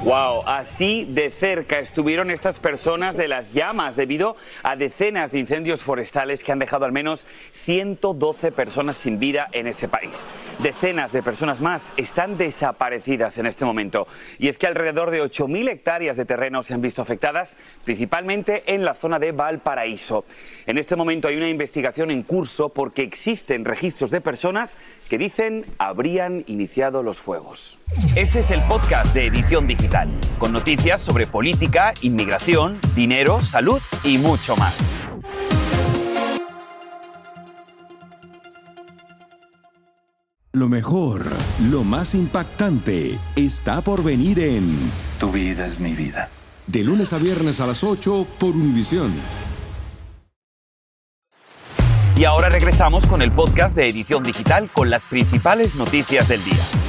Wow, 0.07 0.45
así 0.47 1.05
de 1.05 1.33
cerca 1.33 1.81
estuvieron 1.81 2.31
estas 2.31 2.61
personas 2.61 3.17
de 3.17 3.27
las 3.27 3.55
llamas 3.55 3.97
debido 3.97 4.37
a 4.63 4.77
decenas 4.77 5.33
de 5.33 5.41
incendios 5.41 5.83
forestales 5.83 6.45
que 6.45 6.53
han 6.53 6.61
dejado 6.61 6.85
al 6.85 6.93
menos 6.93 7.27
112 7.51 8.53
personas 8.53 8.97
sin 8.97 9.19
vida 9.19 9.49
en 9.51 9.67
ese 9.67 9.89
país. 9.89 10.25
Decenas 10.61 11.11
de 11.11 11.25
personas 11.25 11.61
más 11.61 11.93
están 11.97 12.39
desaparecidas 12.39 13.39
en 13.39 13.47
este 13.47 13.65
momento. 13.65 14.07
Y 14.39 14.47
es 14.47 14.59
que 14.59 14.69
alrededor 14.69 15.11
de 15.11 15.25
8.000 15.25 15.69
hectáreas 15.71 16.17
de 16.17 16.25
terreno 16.25 16.63
se 16.63 16.73
han 16.73 16.83
visto 16.83 17.03
afectadas, 17.03 17.57
principalmente 17.85 18.63
en 18.73 18.85
la 18.85 18.95
zona 18.95 19.19
de 19.19 19.33
Valparaíso. 19.33 20.25
En 20.67 20.79
este 20.79 20.95
momento 20.95 21.27
hay 21.27 21.37
una 21.37 21.49
investigación 21.49 22.13
en 22.13 22.23
curso 22.23 22.69
porque 22.69 23.03
existen 23.03 23.65
registros 23.65 24.13
de 24.13 24.21
personas 24.21 24.79
que 25.09 25.19
dicen 25.19 25.67
habrían 25.79 26.45
iniciado 26.47 27.03
los 27.03 27.19
fuegos. 27.19 27.81
Este 28.15 28.39
es 28.39 28.51
el 28.51 28.61
podcast 28.63 29.13
de 29.15 29.27
Edición 29.27 29.67
Digital, 29.67 29.96
con 30.39 30.53
noticias 30.53 31.01
sobre 31.01 31.27
política, 31.27 31.95
inmigración, 32.03 32.79
dinero, 32.95 33.43
salud 33.43 33.81
y 34.05 34.19
mucho 34.19 34.57
más. 34.57 34.93
Lo 40.53 40.69
mejor, 40.69 41.27
lo 41.71 41.85
más 41.85 42.15
impactante, 42.15 43.19
está 43.37 43.83
por 43.83 44.03
venir 44.03 44.39
en 44.39 44.91
Tu 45.19 45.31
vida 45.31 45.67
es 45.67 45.81
mi 45.81 45.93
vida. 45.93 46.31
De 46.67 46.83
lunes 46.83 47.13
a 47.13 47.19
viernes 47.19 47.61
a 47.61 47.67
las 47.67 47.85
8 47.85 48.27
por 48.39 48.51
Univisión. 48.51 49.13
Y 52.17 52.25
ahora 52.25 52.49
regresamos 52.49 53.07
con 53.07 53.21
el 53.21 53.33
podcast 53.33 53.77
de 53.77 53.89
Edición 53.89 54.23
Digital 54.23 54.71
con 54.73 54.89
las 54.89 55.05
principales 55.05 55.75
noticias 55.75 56.27
del 56.29 56.43
día. 56.43 56.86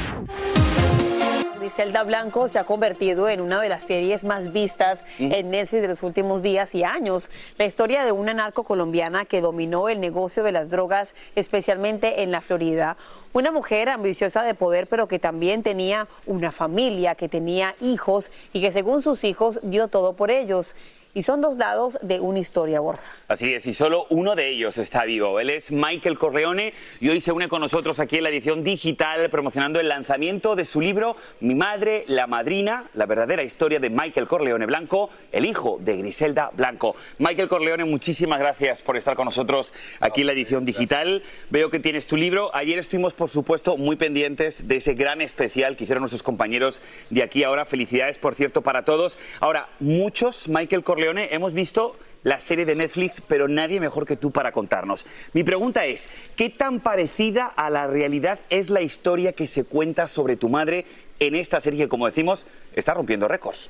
Griselda 1.68 2.04
Blanco 2.04 2.48
se 2.48 2.60
ha 2.60 2.64
convertido 2.64 3.28
en 3.28 3.42
una 3.42 3.60
de 3.60 3.68
las 3.68 3.84
series 3.84 4.24
más 4.24 4.54
vistas 4.54 5.04
en 5.20 5.52
Netflix 5.52 5.82
de 5.82 5.90
los 5.90 6.02
últimos 6.02 6.42
días 6.42 6.74
y 6.74 6.86
años. 6.86 7.30
La 7.58 7.66
historia 7.66 8.06
de 8.06 8.14
una 8.14 8.34
narco 8.34 8.64
colombiana 8.64 9.26
que 9.26 9.42
dominó 9.42 9.90
el 9.90 10.00
negocio 10.00 10.44
de 10.44 10.54
las 10.54 10.70
drogas, 10.70 11.14
especialmente 11.36 12.24
en 12.24 12.32
la 12.32 12.40
Florida. 12.40 12.96
Una 13.34 13.52
mujer 13.52 13.90
ambiciosa 13.90 14.44
de 14.44 14.54
poder, 14.54 14.88
pero 14.88 15.10
que 15.10 15.20
también 15.20 15.62
tenía 15.62 16.08
una 16.26 16.54
familia, 16.54 17.16
que 17.16 17.28
tenía 17.28 17.76
hijos 17.82 18.32
y 18.54 18.62
que 18.62 18.72
según 18.72 19.02
sus 19.02 19.26
hijos 19.26 19.60
dio 19.62 19.90
todo 19.90 20.14
por 20.14 20.32
ellos 20.32 20.74
y 21.18 21.24
son 21.24 21.42
dos 21.42 21.58
lados 21.58 21.98
de 22.04 22.20
una 22.20 22.38
historia, 22.38 22.80
Borja. 22.80 23.02
Así 23.28 23.52
es, 23.52 23.66
y 23.66 23.74
solo 23.74 24.06
uno 24.12 24.36
de 24.36 24.50
ellos 24.50 24.78
está 24.78 25.04
vivo. 25.04 25.40
Él 25.40 25.50
es 25.50 25.72
Michael 25.72 26.16
Corleone 26.16 26.76
y 27.00 27.10
hoy 27.10 27.22
se 27.22 27.32
une 27.32 27.50
con 27.50 27.60
nosotros 27.60 28.00
aquí 28.00 28.18
en 28.18 28.24
la 28.24 28.30
edición 28.30 28.64
digital 28.64 29.28
promocionando 29.32 29.80
el 29.80 29.90
lanzamiento 29.90 30.56
de 30.56 30.64
su 30.64 30.80
libro 30.80 31.16
Mi 31.40 31.56
madre, 31.56 32.06
la 32.08 32.28
madrina, 32.28 32.86
la 32.94 33.08
verdadera 33.08 33.42
historia 33.42 33.80
de 33.80 33.90
Michael 33.90 34.28
Corleone 34.28 34.68
Blanco, 34.68 35.10
el 35.32 35.46
hijo 35.46 35.80
de 35.82 35.98
Griselda 35.98 36.52
Blanco. 36.54 36.96
Michael 37.18 37.48
Corleone, 37.48 37.86
muchísimas 37.86 38.38
gracias 38.38 38.84
por 38.84 38.96
estar 38.96 39.16
con 39.16 39.26
nosotros 39.26 39.74
aquí 40.00 40.22
en 40.22 40.28
la 40.28 40.34
edición 40.34 40.66
digital. 40.66 41.24
Veo 41.50 41.72
que 41.72 41.80
tienes 41.80 42.06
tu 42.06 42.16
libro. 42.16 42.56
Ayer 42.56 42.78
estuvimos, 42.78 43.16
por 43.16 43.30
supuesto, 43.30 43.76
muy 43.76 43.96
pendientes 43.96 44.68
de 44.68 44.76
ese 44.76 44.94
gran 44.94 45.22
especial 45.22 45.78
que 45.78 45.86
hicieron 45.86 46.04
nuestros 46.04 46.22
compañeros 46.22 46.80
de 47.10 47.24
aquí 47.24 47.44
ahora. 47.44 47.66
Felicidades, 47.66 48.20
por 48.20 48.36
cierto, 48.36 48.62
para 48.62 48.86
todos. 48.86 49.18
Ahora, 49.40 49.68
muchos 49.80 50.48
Michael 50.48 50.84
Corleone 51.08 51.34
hemos 51.34 51.54
visto 51.54 51.96
la 52.24 52.42
serie 52.42 52.66
de 52.66 52.76
Netflix, 52.76 53.22
pero 53.22 53.48
nadie 53.48 53.80
mejor 53.80 54.06
que 54.06 54.18
tú 54.18 54.32
para 54.32 54.52
contarnos. 54.52 55.06
Mi 55.32 55.44
pregunta 55.44 55.86
es, 55.86 56.10
¿qué 56.36 56.50
tan 56.50 56.82
parecida 56.82 57.46
a 57.46 57.70
la 57.70 57.88
realidad 57.88 58.40
es 58.50 58.70
la 58.70 58.82
historia 58.82 59.32
que 59.32 59.48
se 59.48 59.64
cuenta 59.64 60.08
sobre 60.08 60.36
tu 60.36 60.50
madre 60.50 60.86
en 61.20 61.36
esta 61.36 61.62
serie 61.62 61.86
que, 61.86 61.88
como 61.88 62.08
decimos, 62.08 62.46
está 62.74 62.94
rompiendo 62.94 63.30
récords? 63.30 63.70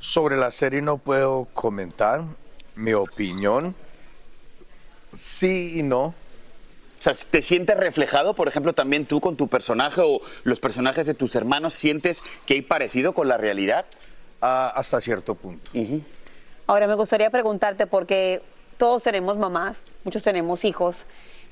Sobre 0.00 0.36
la 0.36 0.50
serie 0.50 0.82
no 0.82 0.98
puedo 0.98 1.46
comentar 1.54 2.24
mi 2.74 2.94
opinión. 2.94 3.76
Sí 5.12 5.78
y 5.78 5.82
no. 5.84 6.06
O 6.06 6.14
sea, 6.98 7.12
¿te 7.12 7.42
sientes 7.42 7.76
reflejado, 7.76 8.34
por 8.34 8.48
ejemplo, 8.48 8.72
también 8.72 9.06
tú 9.06 9.20
con 9.20 9.36
tu 9.36 9.46
personaje 9.46 10.00
o 10.04 10.20
los 10.42 10.58
personajes 10.58 11.06
de 11.06 11.14
tus 11.14 11.36
hermanos? 11.36 11.74
¿Sientes 11.74 12.24
que 12.44 12.54
hay 12.54 12.62
parecido 12.62 13.12
con 13.12 13.28
la 13.28 13.36
realidad? 13.36 13.86
Hasta 14.40 15.00
cierto 15.00 15.34
punto. 15.34 15.70
Ahora 16.66 16.86
me 16.86 16.94
gustaría 16.94 17.30
preguntarte, 17.30 17.86
porque 17.86 18.42
todos 18.76 19.02
tenemos 19.02 19.36
mamás, 19.36 19.84
muchos 20.04 20.22
tenemos 20.22 20.64
hijos, 20.64 21.06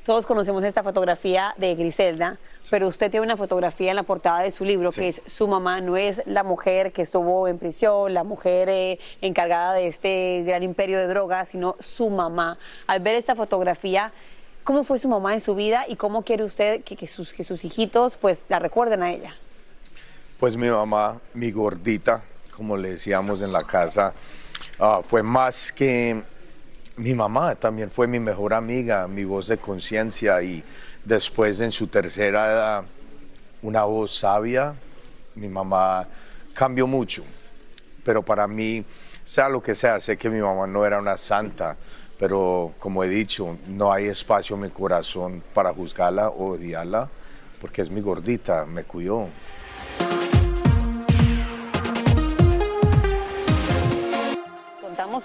todos 0.06 0.24
conocemos 0.24 0.62
esta 0.62 0.84
fotografía 0.84 1.52
de 1.56 1.74
Griselda, 1.74 2.38
pero 2.70 2.86
usted 2.86 3.10
tiene 3.10 3.26
una 3.26 3.36
fotografía 3.36 3.90
en 3.90 3.96
la 3.96 4.04
portada 4.04 4.38
de 4.42 4.52
su 4.52 4.64
libro 4.64 4.92
que 4.92 5.08
es 5.08 5.20
su 5.26 5.48
mamá, 5.48 5.80
no 5.80 5.96
es 5.96 6.22
la 6.26 6.44
mujer 6.44 6.92
que 6.92 7.02
estuvo 7.02 7.48
en 7.48 7.58
prisión, 7.58 8.14
la 8.14 8.22
mujer 8.22 8.68
eh, 8.68 9.00
encargada 9.20 9.72
de 9.72 9.88
este 9.88 10.44
gran 10.46 10.62
imperio 10.62 10.98
de 10.98 11.08
drogas, 11.08 11.48
sino 11.48 11.74
su 11.80 12.08
mamá. 12.08 12.56
Al 12.86 13.00
ver 13.00 13.16
esta 13.16 13.34
fotografía, 13.34 14.12
¿cómo 14.62 14.84
fue 14.84 15.00
su 15.00 15.08
mamá 15.08 15.34
en 15.34 15.40
su 15.40 15.56
vida 15.56 15.86
y 15.88 15.96
cómo 15.96 16.22
quiere 16.22 16.44
usted 16.44 16.84
que, 16.84 17.08
sus, 17.08 17.32
que 17.32 17.42
sus 17.42 17.64
hijitos 17.64 18.16
pues 18.16 18.38
la 18.48 18.60
recuerden 18.60 19.02
a 19.02 19.12
ella? 19.12 19.34
Pues 20.38 20.56
mi 20.56 20.68
mamá, 20.68 21.20
mi 21.34 21.50
gordita, 21.50 22.22
como 22.56 22.76
le 22.76 22.92
decíamos 22.92 23.42
en 23.42 23.52
la 23.52 23.62
casa, 23.62 24.14
ah, 24.80 25.02
fue 25.06 25.22
más 25.22 25.70
que 25.72 26.22
mi 26.96 27.14
mamá, 27.14 27.54
también 27.54 27.90
fue 27.90 28.06
mi 28.06 28.18
mejor 28.18 28.54
amiga, 28.54 29.06
mi 29.06 29.24
voz 29.24 29.48
de 29.48 29.58
conciencia 29.58 30.40
y 30.40 30.64
después 31.04 31.60
en 31.60 31.70
su 31.70 31.86
tercera 31.86 32.46
edad, 32.46 32.84
una 33.60 33.84
voz 33.84 34.18
sabia, 34.18 34.74
mi 35.34 35.48
mamá 35.48 36.06
cambió 36.54 36.86
mucho, 36.86 37.24
pero 38.02 38.22
para 38.22 38.46
mí, 38.46 38.82
sea 39.24 39.50
lo 39.50 39.62
que 39.62 39.74
sea, 39.74 40.00
sé 40.00 40.16
que 40.16 40.30
mi 40.30 40.40
mamá 40.40 40.66
no 40.66 40.86
era 40.86 40.98
una 40.98 41.18
santa, 41.18 41.76
pero 42.18 42.72
como 42.78 43.04
he 43.04 43.08
dicho, 43.08 43.58
no 43.68 43.92
hay 43.92 44.06
espacio 44.06 44.56
en 44.56 44.62
mi 44.62 44.70
corazón 44.70 45.42
para 45.52 45.74
juzgarla 45.74 46.30
o 46.30 46.52
odiarla, 46.52 47.08
porque 47.60 47.82
es 47.82 47.90
mi 47.90 48.00
gordita, 48.00 48.64
me 48.64 48.84
cuidó. 48.84 49.28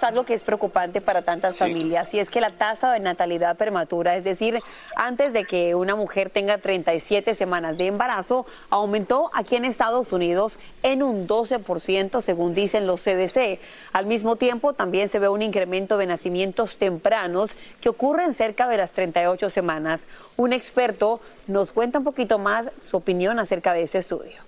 Algo 0.02 0.24
que 0.24 0.34
es 0.34 0.42
preocupante 0.42 1.00
para 1.00 1.22
tantas 1.22 1.58
familias 1.58 2.12
y 2.14 2.18
es 2.18 2.30
que 2.30 2.40
la 2.40 2.50
tasa 2.50 2.92
de 2.92 3.00
natalidad 3.00 3.56
prematura, 3.56 4.16
es 4.16 4.24
decir, 4.24 4.58
antes 4.96 5.32
de 5.32 5.44
que 5.44 5.74
una 5.74 5.94
mujer 5.94 6.30
tenga 6.30 6.58
37 6.58 7.34
semanas 7.34 7.76
de 7.76 7.86
embarazo, 7.86 8.46
aumentó 8.70 9.30
aquí 9.34 9.56
en 9.56 9.64
Estados 9.64 10.12
Unidos 10.12 10.58
en 10.82 11.02
un 11.02 11.28
12%, 11.28 12.20
según 12.20 12.54
dicen 12.54 12.86
los 12.86 13.02
CDC. 13.02 13.58
Al 13.92 14.06
mismo 14.06 14.36
tiempo, 14.36 14.72
también 14.72 15.08
se 15.08 15.18
ve 15.18 15.28
un 15.28 15.42
incremento 15.42 15.98
de 15.98 16.06
nacimientos 16.06 16.76
tempranos 16.76 17.54
que 17.80 17.88
ocurren 17.88 18.32
cerca 18.34 18.68
de 18.68 18.78
las 18.78 18.92
38 18.92 19.50
semanas. 19.50 20.06
Un 20.36 20.52
experto 20.52 21.20
nos 21.46 21.72
cuenta 21.72 21.98
un 21.98 22.04
poquito 22.04 22.38
más 22.38 22.70
su 22.80 22.96
opinión 22.96 23.38
acerca 23.38 23.74
de 23.74 23.82
ese 23.82 23.98
estudio. 23.98 24.40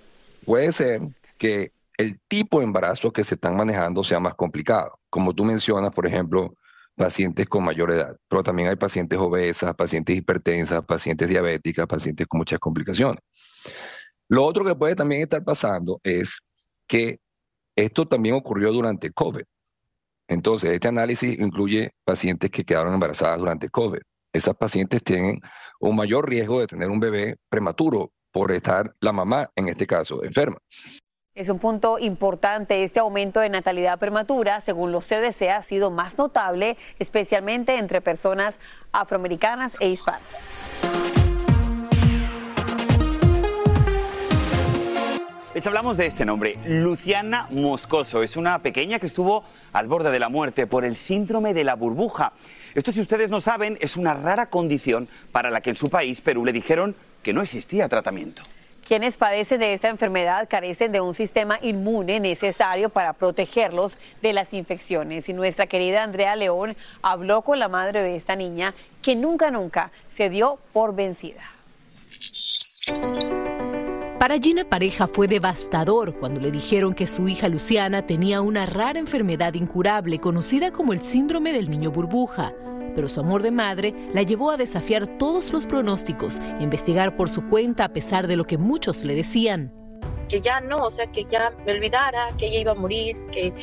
Puede 0.45 0.71
ser 0.71 1.01
que 1.37 1.71
el 1.97 2.19
tipo 2.27 2.59
de 2.59 2.65
embarazo 2.65 3.11
que 3.11 3.23
se 3.23 3.35
están 3.35 3.55
manejando 3.55 4.03
sea 4.03 4.19
más 4.19 4.35
complicado. 4.35 4.99
Como 5.15 5.33
tú 5.33 5.45
mencionas, 5.45 5.93
por 5.93 6.05
ejemplo, 6.05 6.57
pacientes 6.93 7.47
con 7.47 7.63
mayor 7.63 7.89
edad, 7.89 8.17
pero 8.27 8.43
también 8.43 8.67
hay 8.67 8.75
pacientes 8.75 9.17
obesas, 9.17 9.73
pacientes 9.73 10.13
hipertensas, 10.13 10.83
pacientes 10.83 11.29
diabéticas, 11.29 11.87
pacientes 11.87 12.27
con 12.27 12.39
muchas 12.39 12.59
complicaciones. 12.59 13.21
Lo 14.27 14.43
otro 14.43 14.65
que 14.65 14.75
puede 14.75 14.93
también 14.93 15.21
estar 15.21 15.41
pasando 15.41 16.01
es 16.03 16.39
que 16.85 17.19
esto 17.77 18.05
también 18.05 18.35
ocurrió 18.35 18.73
durante 18.73 19.09
COVID. 19.09 19.43
Entonces, 20.27 20.73
este 20.73 20.89
análisis 20.89 21.39
incluye 21.39 21.91
pacientes 22.03 22.51
que 22.51 22.65
quedaron 22.65 22.93
embarazadas 22.93 23.39
durante 23.39 23.69
COVID. 23.69 24.01
Esas 24.33 24.57
pacientes 24.57 25.01
tienen 25.01 25.39
un 25.79 25.95
mayor 25.95 26.27
riesgo 26.27 26.59
de 26.59 26.67
tener 26.67 26.89
un 26.89 26.99
bebé 26.99 27.37
prematuro 27.47 28.11
por 28.33 28.51
estar 28.51 28.93
la 28.99 29.13
mamá, 29.13 29.49
en 29.55 29.69
este 29.69 29.87
caso, 29.87 30.25
enferma. 30.25 30.57
Es 31.35 31.49
un 31.49 31.59
punto 31.59 31.99
importante. 31.99 32.85
Este 32.85 33.01
aumento 33.01 33.41
de 33.41 33.49
natalidad 33.49 33.99
prematura, 33.99 34.61
según 34.61 34.93
los 34.93 35.05
CDC, 35.05 35.49
ha 35.49 35.61
sido 35.63 35.91
más 35.91 36.17
notable, 36.17 36.77
especialmente 36.97 37.77
entre 37.77 37.99
personas 37.99 38.57
afroamericanas 38.93 39.75
e 39.81 39.89
hispanas. 39.89 40.21
Les 45.53 45.67
hablamos 45.67 45.97
de 45.97 46.05
este 46.05 46.23
nombre, 46.23 46.57
Luciana 46.65 47.47
Moscoso. 47.51 48.23
Es 48.23 48.37
una 48.37 48.59
pequeña 48.59 48.99
que 48.99 49.07
estuvo 49.07 49.43
al 49.73 49.87
borde 49.87 50.11
de 50.11 50.19
la 50.19 50.29
muerte 50.29 50.67
por 50.67 50.85
el 50.85 50.95
síndrome 50.95 51.53
de 51.53 51.65
la 51.65 51.75
burbuja. 51.75 52.31
Esto, 52.75 52.93
si 52.93 53.01
ustedes 53.01 53.29
no 53.29 53.41
saben, 53.41 53.77
es 53.81 53.97
una 53.97 54.13
rara 54.13 54.45
condición 54.45 55.09
para 55.33 55.51
la 55.51 55.59
que 55.59 55.71
en 55.71 55.75
su 55.75 55.89
país, 55.89 56.21
Perú, 56.21 56.45
le 56.45 56.53
dijeron 56.53 56.95
que 57.23 57.33
no 57.33 57.41
existía 57.41 57.89
tratamiento. 57.89 58.41
Quienes 58.85 59.17
padecen 59.17 59.61
de 59.61 59.73
esta 59.73 59.89
enfermedad 59.89 60.47
carecen 60.47 60.91
de 60.91 61.01
un 61.01 61.15
sistema 61.15 61.57
inmune 61.63 62.19
necesario 62.19 62.89
para 62.89 63.13
protegerlos 63.13 63.97
de 64.21 64.31
las 64.31 64.53
infecciones. 64.53 65.27
Y 65.27 65.33
nuestra 65.33 65.65
querida 65.65 66.03
Andrea 66.03 66.35
León 66.35 66.77
habló 67.01 67.41
con 67.41 67.57
la 67.57 67.67
madre 67.67 68.03
de 68.03 68.15
esta 68.15 68.35
niña 68.35 68.75
que 69.01 69.15
nunca, 69.15 69.49
nunca 69.49 69.91
se 70.11 70.29
dio 70.29 70.59
por 70.71 70.93
vencida. 70.93 71.41
Para 74.19 74.37
Gina 74.37 74.65
Pareja 74.65 75.07
fue 75.07 75.27
devastador 75.27 76.19
cuando 76.19 76.39
le 76.39 76.51
dijeron 76.51 76.93
que 76.93 77.07
su 77.07 77.27
hija 77.27 77.47
Luciana 77.47 78.05
tenía 78.05 78.41
una 78.41 78.67
rara 78.67 78.99
enfermedad 78.99 79.55
incurable 79.55 80.19
conocida 80.19 80.71
como 80.71 80.93
el 80.93 81.03
síndrome 81.03 81.53
del 81.53 81.71
niño 81.71 81.89
burbuja 81.89 82.53
pero 82.95 83.09
su 83.09 83.19
amor 83.19 83.43
de 83.43 83.51
madre 83.51 83.93
la 84.13 84.23
llevó 84.23 84.51
a 84.51 84.57
desafiar 84.57 85.17
todos 85.17 85.51
los 85.53 85.65
pronósticos 85.65 86.39
e 86.59 86.63
investigar 86.63 87.15
por 87.15 87.29
su 87.29 87.47
cuenta 87.47 87.85
a 87.85 87.89
pesar 87.89 88.27
de 88.27 88.35
lo 88.35 88.45
que 88.45 88.57
muchos 88.57 89.03
le 89.03 89.15
decían. 89.15 89.71
Que 90.29 90.41
ya 90.41 90.61
no, 90.61 90.77
o 90.77 90.89
sea, 90.89 91.05
que 91.07 91.25
ya 91.25 91.53
me 91.65 91.73
olvidara, 91.73 92.29
que 92.37 92.47
ella 92.47 92.59
iba 92.59 92.71
a 92.71 92.75
morir, 92.75 93.17
que 93.31 93.53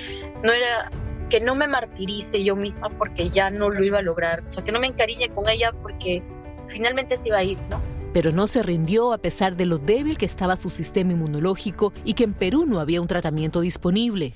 no 0.44 0.52
era 0.52 0.90
que 1.28 1.40
no 1.40 1.54
me 1.54 1.66
martirice 1.66 2.44
yo 2.44 2.54
misma 2.54 2.90
porque 2.98 3.30
ya 3.30 3.50
no 3.50 3.70
lo 3.70 3.82
iba 3.82 4.00
a 4.00 4.02
lograr, 4.02 4.44
o 4.46 4.50
sea, 4.50 4.62
que 4.62 4.70
no 4.70 4.78
me 4.78 4.86
encariñe 4.86 5.30
con 5.30 5.48
ella 5.48 5.72
porque 5.80 6.22
finalmente 6.66 7.16
se 7.16 7.28
iba 7.28 7.38
a 7.38 7.42
ir, 7.42 7.58
¿no? 7.70 7.80
Pero 8.12 8.32
no 8.32 8.46
se 8.46 8.62
rindió 8.62 9.14
a 9.14 9.18
pesar 9.18 9.56
de 9.56 9.64
lo 9.64 9.78
débil 9.78 10.18
que 10.18 10.26
estaba 10.26 10.56
su 10.56 10.68
sistema 10.68 11.12
inmunológico 11.12 11.94
y 12.04 12.12
que 12.12 12.24
en 12.24 12.34
Perú 12.34 12.66
no 12.66 12.80
había 12.80 13.00
un 13.00 13.08
tratamiento 13.08 13.62
disponible 13.62 14.34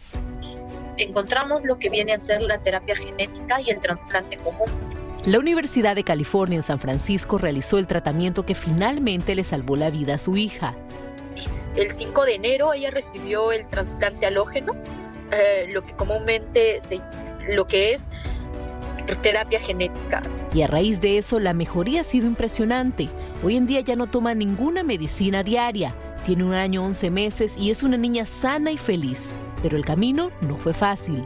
encontramos 0.98 1.62
lo 1.64 1.78
que 1.78 1.90
viene 1.90 2.12
a 2.12 2.18
ser 2.18 2.42
la 2.42 2.58
terapia 2.62 2.94
genética 2.94 3.60
y 3.60 3.70
el 3.70 3.80
trasplante 3.80 4.36
común. 4.38 4.70
La 5.24 5.38
Universidad 5.38 5.94
de 5.94 6.04
California 6.04 6.56
en 6.56 6.62
San 6.62 6.80
Francisco 6.80 7.38
realizó 7.38 7.78
el 7.78 7.86
tratamiento 7.86 8.44
que 8.46 8.54
finalmente 8.54 9.34
le 9.34 9.44
salvó 9.44 9.76
la 9.76 9.90
vida 9.90 10.14
a 10.14 10.18
su 10.18 10.36
hija. 10.36 10.74
El 11.74 11.90
5 11.90 12.24
de 12.24 12.34
enero 12.34 12.72
ella 12.72 12.90
recibió 12.90 13.52
el 13.52 13.66
trasplante 13.66 14.26
halógeno, 14.26 14.74
eh, 15.30 15.68
lo 15.72 15.84
que 15.84 15.92
comúnmente 15.94 16.80
se, 16.80 17.00
lo 17.48 17.66
que 17.66 17.92
es 17.92 18.08
terapia 19.14 19.60
genética. 19.60 20.22
Y 20.52 20.62
a 20.62 20.66
raíz 20.66 21.00
de 21.00 21.18
eso 21.18 21.38
la 21.38 21.52
mejoría 21.52 22.00
ha 22.00 22.04
sido 22.04 22.26
impresionante. 22.26 23.08
Hoy 23.42 23.56
en 23.56 23.66
día 23.66 23.80
ya 23.80 23.96
no 23.96 24.06
toma 24.06 24.34
ninguna 24.34 24.82
medicina 24.82 25.42
diaria. 25.42 25.94
Tiene 26.24 26.44
un 26.44 26.54
año 26.54 26.84
11 26.84 27.10
meses 27.10 27.54
y 27.56 27.70
es 27.70 27.82
una 27.82 27.96
niña 27.96 28.26
sana 28.26 28.72
y 28.72 28.78
feliz. 28.78 29.36
Pero 29.66 29.78
el 29.78 29.84
camino 29.84 30.30
no 30.42 30.56
fue 30.56 30.72
fácil. 30.72 31.24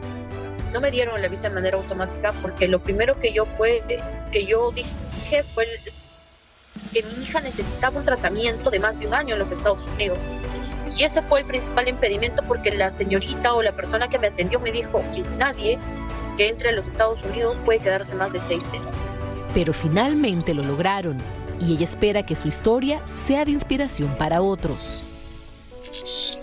No 0.73 0.81
me 0.81 0.89
dieron 0.89 1.21
la 1.21 1.27
visa 1.27 1.43
de 1.43 1.53
manera 1.53 1.77
automática 1.77 2.33
porque 2.41 2.67
lo 2.67 2.79
primero 2.79 3.19
que 3.19 3.31
yo 3.33 3.45
fue 3.45 3.83
que 4.31 4.47
yo 4.47 4.71
dije 4.71 5.43
fue 5.43 5.67
que 6.91 7.03
mi 7.03 7.21
hija 7.21 7.39
necesitaba 7.41 7.99
un 7.99 8.03
tratamiento 8.03 8.71
de 8.71 8.79
más 8.79 8.99
de 8.99 9.05
un 9.05 9.13
año 9.13 9.33
en 9.33 9.39
los 9.39 9.51
Estados 9.51 9.85
Unidos. 9.93 10.17
Y 10.97 11.03
ese 11.03 11.21
fue 11.21 11.41
el 11.41 11.45
principal 11.45 11.87
impedimento 11.87 12.41
porque 12.47 12.71
la 12.71 12.89
señorita 12.89 13.53
o 13.53 13.61
la 13.61 13.73
persona 13.75 14.09
que 14.09 14.17
me 14.17 14.25
atendió 14.25 14.59
me 14.59 14.71
dijo 14.71 15.03
que 15.13 15.21
nadie 15.37 15.77
que 16.35 16.47
entre 16.47 16.69
a 16.69 16.71
los 16.71 16.87
Estados 16.87 17.21
Unidos 17.21 17.59
puede 17.63 17.77
quedarse 17.77 18.15
más 18.15 18.33
de 18.33 18.41
seis 18.41 18.67
meses. 18.71 19.07
Pero 19.53 19.71
finalmente 19.71 20.55
lo 20.55 20.63
lograron 20.63 21.21
y 21.59 21.73
ella 21.75 21.85
espera 21.85 22.25
que 22.25 22.35
su 22.35 22.47
historia 22.47 23.05
sea 23.05 23.45
de 23.45 23.51
inspiración 23.51 24.17
para 24.17 24.41
otros. 24.41 25.05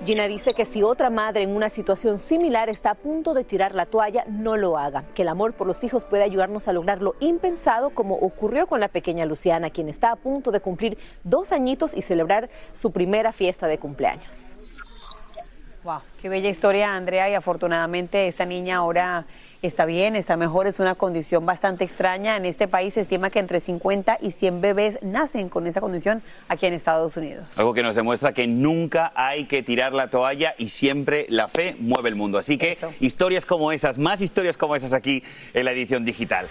Gina 0.04 0.26
dice 0.28 0.54
que 0.54 0.66
si 0.66 0.82
otra 0.82 1.10
madre 1.10 1.42
en 1.42 1.54
una 1.54 1.68
situación 1.68 2.18
similar 2.18 2.70
está 2.70 2.90
a 2.90 2.94
punto 2.94 3.34
de 3.34 3.44
tirar 3.44 3.74
la 3.74 3.86
toalla, 3.86 4.24
no 4.28 4.56
lo 4.56 4.78
haga. 4.78 5.04
Que 5.14 5.22
el 5.22 5.28
amor 5.28 5.54
por 5.54 5.66
los 5.66 5.82
hijos 5.84 6.04
puede 6.04 6.22
ayudarnos 6.22 6.68
a 6.68 6.72
lograr 6.72 7.02
lo 7.02 7.14
impensado, 7.20 7.90
como 7.90 8.14
ocurrió 8.16 8.66
con 8.66 8.80
la 8.80 8.88
pequeña 8.88 9.26
Luciana, 9.26 9.70
quien 9.70 9.88
está 9.88 10.12
a 10.12 10.16
punto 10.16 10.50
de 10.50 10.60
cumplir 10.60 10.98
dos 11.24 11.52
añitos 11.52 11.96
y 11.96 12.02
celebrar 12.02 12.50
su 12.72 12.92
primera 12.92 13.32
fiesta 13.32 13.66
de 13.66 13.78
cumpleaños. 13.78 14.58
Wow, 15.88 16.02
qué 16.20 16.28
bella 16.28 16.50
historia, 16.50 16.94
Andrea, 16.94 17.30
y 17.30 17.34
afortunadamente 17.34 18.26
esta 18.26 18.44
niña 18.44 18.76
ahora 18.76 19.24
está 19.62 19.86
bien, 19.86 20.16
está 20.16 20.36
mejor, 20.36 20.66
es 20.66 20.80
una 20.80 20.96
condición 20.96 21.46
bastante 21.46 21.82
extraña. 21.82 22.36
En 22.36 22.44
este 22.44 22.68
país 22.68 22.92
se 22.92 23.00
estima 23.00 23.30
que 23.30 23.38
entre 23.38 23.58
50 23.58 24.18
y 24.20 24.32
100 24.32 24.60
bebés 24.60 24.98
nacen 25.00 25.48
con 25.48 25.66
esa 25.66 25.80
condición 25.80 26.20
aquí 26.50 26.66
en 26.66 26.74
Estados 26.74 27.16
Unidos. 27.16 27.58
Algo 27.58 27.72
que 27.72 27.82
nos 27.82 27.96
demuestra 27.96 28.34
que 28.34 28.46
nunca 28.46 29.12
hay 29.14 29.46
que 29.46 29.62
tirar 29.62 29.94
la 29.94 30.10
toalla 30.10 30.54
y 30.58 30.68
siempre 30.68 31.24
la 31.30 31.48
fe 31.48 31.74
mueve 31.80 32.10
el 32.10 32.16
mundo. 32.16 32.36
Así 32.36 32.58
que 32.58 32.76
historias 33.00 33.46
como 33.46 33.72
esas, 33.72 33.96
más 33.96 34.20
historias 34.20 34.58
como 34.58 34.76
esas 34.76 34.92
aquí 34.92 35.22
en 35.54 35.64
la 35.64 35.72
edición 35.72 36.04
digital. 36.04 36.48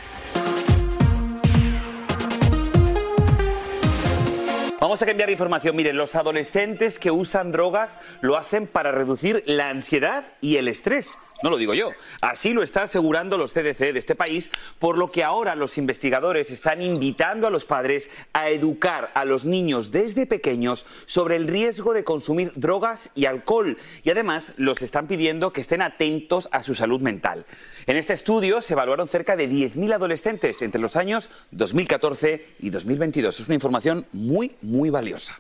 Vamos 4.79 5.01
a 5.01 5.07
cambiar 5.07 5.27
de 5.27 5.33
información. 5.33 5.75
Miren, 5.75 5.97
los 5.97 6.13
adolescentes 6.13 6.99
que 6.99 7.09
usan 7.09 7.51
drogas 7.51 7.97
lo 8.21 8.37
hacen 8.37 8.67
para 8.67 8.91
reducir 8.91 9.41
la 9.47 9.69
ansiedad 9.69 10.25
y 10.39 10.57
el 10.57 10.67
estrés. 10.67 11.17
No 11.41 11.49
lo 11.49 11.57
digo 11.57 11.73
yo. 11.73 11.91
Así 12.21 12.53
lo 12.53 12.61
está 12.61 12.83
asegurando 12.83 13.39
los 13.39 13.53
CDC 13.53 13.91
de 13.93 13.99
este 13.99 14.13
país, 14.13 14.51
por 14.77 14.97
lo 14.97 15.11
que 15.11 15.23
ahora 15.23 15.55
los 15.55 15.79
investigadores 15.79 16.51
están 16.51 16.83
invitando 16.83 17.47
a 17.47 17.49
los 17.49 17.65
padres 17.65 18.11
a 18.33 18.49
educar 18.49 19.11
a 19.15 19.25
los 19.25 19.45
niños 19.45 19.91
desde 19.91 20.27
pequeños 20.27 20.85
sobre 21.07 21.37
el 21.37 21.47
riesgo 21.47 21.93
de 21.93 22.03
consumir 22.03 22.51
drogas 22.55 23.09
y 23.15 23.25
alcohol. 23.25 23.77
Y 24.03 24.11
además 24.11 24.53
los 24.57 24.83
están 24.83 25.07
pidiendo 25.07 25.53
que 25.53 25.61
estén 25.61 25.81
atentos 25.81 26.49
a 26.51 26.61
su 26.61 26.75
salud 26.75 27.01
mental. 27.01 27.45
En 27.87 27.97
este 27.97 28.13
estudio 28.13 28.61
se 28.61 28.73
evaluaron 28.73 29.07
cerca 29.07 29.35
de 29.35 29.49
10.000 29.49 29.93
adolescentes 29.93 30.61
entre 30.61 30.81
los 30.81 30.95
años 30.95 31.29
2014 31.51 32.55
y 32.59 32.69
2022. 32.69 33.39
Es 33.39 33.45
una 33.47 33.55
información 33.55 34.05
muy, 34.11 34.55
muy 34.61 34.66
valiosa. 34.89 35.39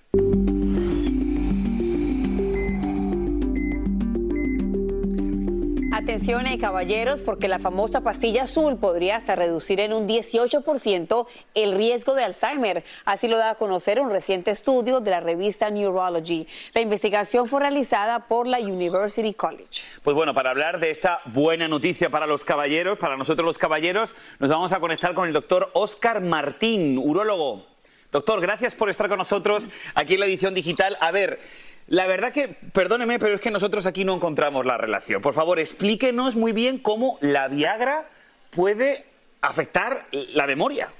Atención, 5.97 6.47
eh, 6.47 6.57
caballeros, 6.57 7.21
porque 7.21 7.47
la 7.47 7.59
famosa 7.59 8.01
pastilla 8.01 8.43
azul 8.43 8.77
podría 8.77 9.17
hasta 9.17 9.35
reducir 9.35 9.79
en 9.79 9.93
un 9.93 10.07
18% 10.07 11.27
el 11.53 11.73
riesgo 11.73 12.13
de 12.13 12.23
Alzheimer. 12.23 12.85
Así 13.03 13.27
lo 13.27 13.37
da 13.37 13.49
a 13.49 13.55
conocer 13.55 13.99
un 13.99 14.09
reciente 14.09 14.51
estudio 14.51 15.01
de 15.01 15.11
la 15.11 15.19
revista 15.19 15.69
Neurology. 15.69 16.47
La 16.73 16.81
investigación 16.81 17.47
fue 17.47 17.59
realizada 17.59 18.27
por 18.27 18.47
la 18.47 18.59
University 18.59 19.33
College. 19.33 19.83
Pues 20.03 20.15
bueno, 20.15 20.33
para 20.33 20.51
hablar 20.51 20.79
de 20.79 20.91
esta 20.91 21.19
buena 21.25 21.67
noticia 21.67 22.09
para 22.09 22.27
los 22.27 22.45
caballeros, 22.45 22.97
para 22.97 23.17
nosotros 23.17 23.45
los 23.45 23.57
caballeros, 23.57 24.15
nos 24.39 24.49
vamos 24.49 24.71
a 24.71 24.79
conectar 24.79 25.13
con 25.13 25.27
el 25.27 25.33
doctor 25.33 25.71
Oscar 25.73 26.21
Martín, 26.21 26.97
urólogo. 26.97 27.76
Doctor, 28.17 28.41
gracias 28.41 28.73
por 28.73 28.89
estar 28.89 29.09
con 29.09 29.19
nosotros 29.19 29.69
aquí 29.93 30.15
en 30.15 30.21
la 30.21 30.25
edición 30.25 30.55
digital. 30.55 30.97
A 31.01 31.11
ver, 31.11 31.37
la 31.85 32.07
verdad 32.07 32.33
que, 32.33 32.47
perdóneme, 32.47 33.19
pero 33.19 33.35
es 33.35 33.41
que 33.41 33.51
nosotros 33.51 33.85
aquí 33.85 34.05
no 34.05 34.15
encontramos 34.15 34.65
la 34.65 34.75
relación. 34.75 35.21
Por 35.21 35.35
favor, 35.35 35.59
explíquenos 35.59 36.35
muy 36.35 36.51
bien 36.51 36.79
cómo 36.79 37.19
la 37.21 37.47
Viagra 37.47 38.09
puede 38.49 39.05
afectar 39.41 40.07
la 40.33 40.47
memoria. 40.47 40.91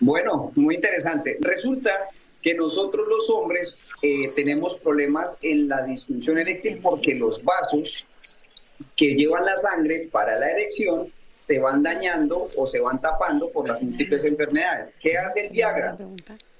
Bueno, 0.00 0.50
muy 0.56 0.74
interesante. 0.74 1.38
Resulta 1.42 2.08
que 2.42 2.54
nosotros 2.54 3.06
los 3.06 3.30
hombres 3.30 3.76
eh, 4.02 4.32
tenemos 4.34 4.74
problemas 4.80 5.36
en 5.42 5.68
la 5.68 5.82
disfunción 5.82 6.38
eréctil 6.38 6.80
porque 6.82 7.14
los 7.14 7.44
vasos 7.44 8.04
que 8.96 9.14
llevan 9.14 9.44
la 9.44 9.56
sangre 9.56 10.08
para 10.10 10.40
la 10.40 10.50
erección 10.50 11.12
se 11.38 11.58
van 11.58 11.82
dañando 11.82 12.50
o 12.54 12.66
se 12.66 12.80
van 12.80 13.00
tapando 13.00 13.50
por 13.50 13.66
las 13.66 13.80
múltiples 13.80 14.24
enfermedades. 14.24 14.92
¿Qué 15.00 15.16
hace 15.16 15.46
el 15.46 15.50
Viagra? 15.50 15.96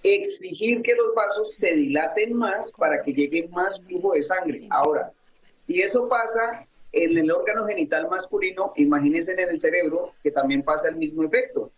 exigir 0.02 0.82
que 0.82 0.94
los 0.94 1.14
vasos 1.14 1.56
se 1.56 1.74
dilaten 1.74 2.34
más 2.34 2.72
para 2.72 3.02
que 3.02 3.12
llegue 3.12 3.48
más 3.48 3.80
flujo 3.80 4.14
de 4.14 4.22
sangre. 4.22 4.66
Ahora, 4.70 5.12
si 5.52 5.80
eso 5.80 6.08
pasa 6.08 6.66
en 6.92 7.18
el 7.18 7.30
órgano 7.30 7.66
genital 7.66 8.08
masculino, 8.08 8.72
imagínense 8.76 9.32
en 9.32 9.48
el 9.50 9.60
cerebro 9.60 10.14
que 10.22 10.30
también 10.30 10.62
pasa 10.62 10.88
el 10.88 10.96
mismo 10.96 11.24
efecto. 11.24 11.70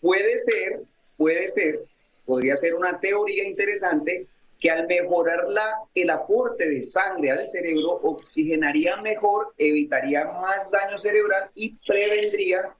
Puede 0.00 0.38
ser, 0.38 0.82
puede 1.16 1.48
ser, 1.48 1.84
podría 2.26 2.56
ser 2.56 2.74
una 2.74 3.00
teoría 3.00 3.44
interesante 3.44 4.26
que 4.64 4.70
al 4.70 4.86
mejorar 4.86 5.44
la, 5.46 5.76
el 5.94 6.08
aporte 6.08 6.66
de 6.66 6.80
sangre 6.82 7.30
al 7.30 7.46
cerebro 7.46 8.00
oxigenaría 8.02 8.96
mejor, 9.02 9.52
evitaría 9.58 10.24
más 10.24 10.70
daño 10.70 10.96
cerebral 10.96 11.42
y 11.54 11.74
prevendría 11.86 12.74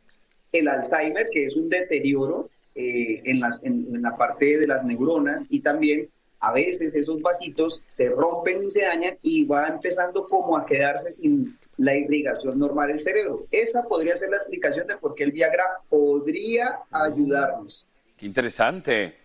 el 0.53 0.67
Alzheimer, 0.67 1.29
que 1.31 1.45
es 1.45 1.55
un 1.55 1.69
deterioro 1.69 2.49
eh, 2.75 3.21
en, 3.25 3.39
las, 3.39 3.63
en, 3.65 4.01
la 4.01 4.17
parte 4.17 4.57
de 4.57 4.67
las 4.67 4.83
neuronas 4.83 5.45
y 5.51 5.61
también 5.61 6.09
a 6.41 6.53
veces 6.53 6.95
esos 6.95 7.21
vasitos 7.21 7.83
se 7.87 8.09
rompen 8.09 8.65
y 8.65 8.71
se 8.71 8.81
dañan 8.81 9.19
y 9.21 9.45
va 9.45 9.69
empezando 9.69 10.27
como 10.27 10.57
a 10.57 10.65
quedarse 10.65 11.13
sin 11.13 11.59
la 11.77 11.95
irrigación 11.95 12.59
normal 12.59 12.89
del 12.89 13.01
cerebro. 13.01 13.47
Esa 13.51 13.83
podría 13.83 14.17
ser 14.17 14.31
la 14.31 14.39
explicación 14.39 14.87
de 14.87 14.97
por 14.97 15.15
qué 15.15 15.25
el 15.25 15.33
Viagra 15.33 15.65
podría 15.91 16.79
ayudarnos. 16.91 17.87
Qué 18.17 18.25
interesante. 18.25 19.24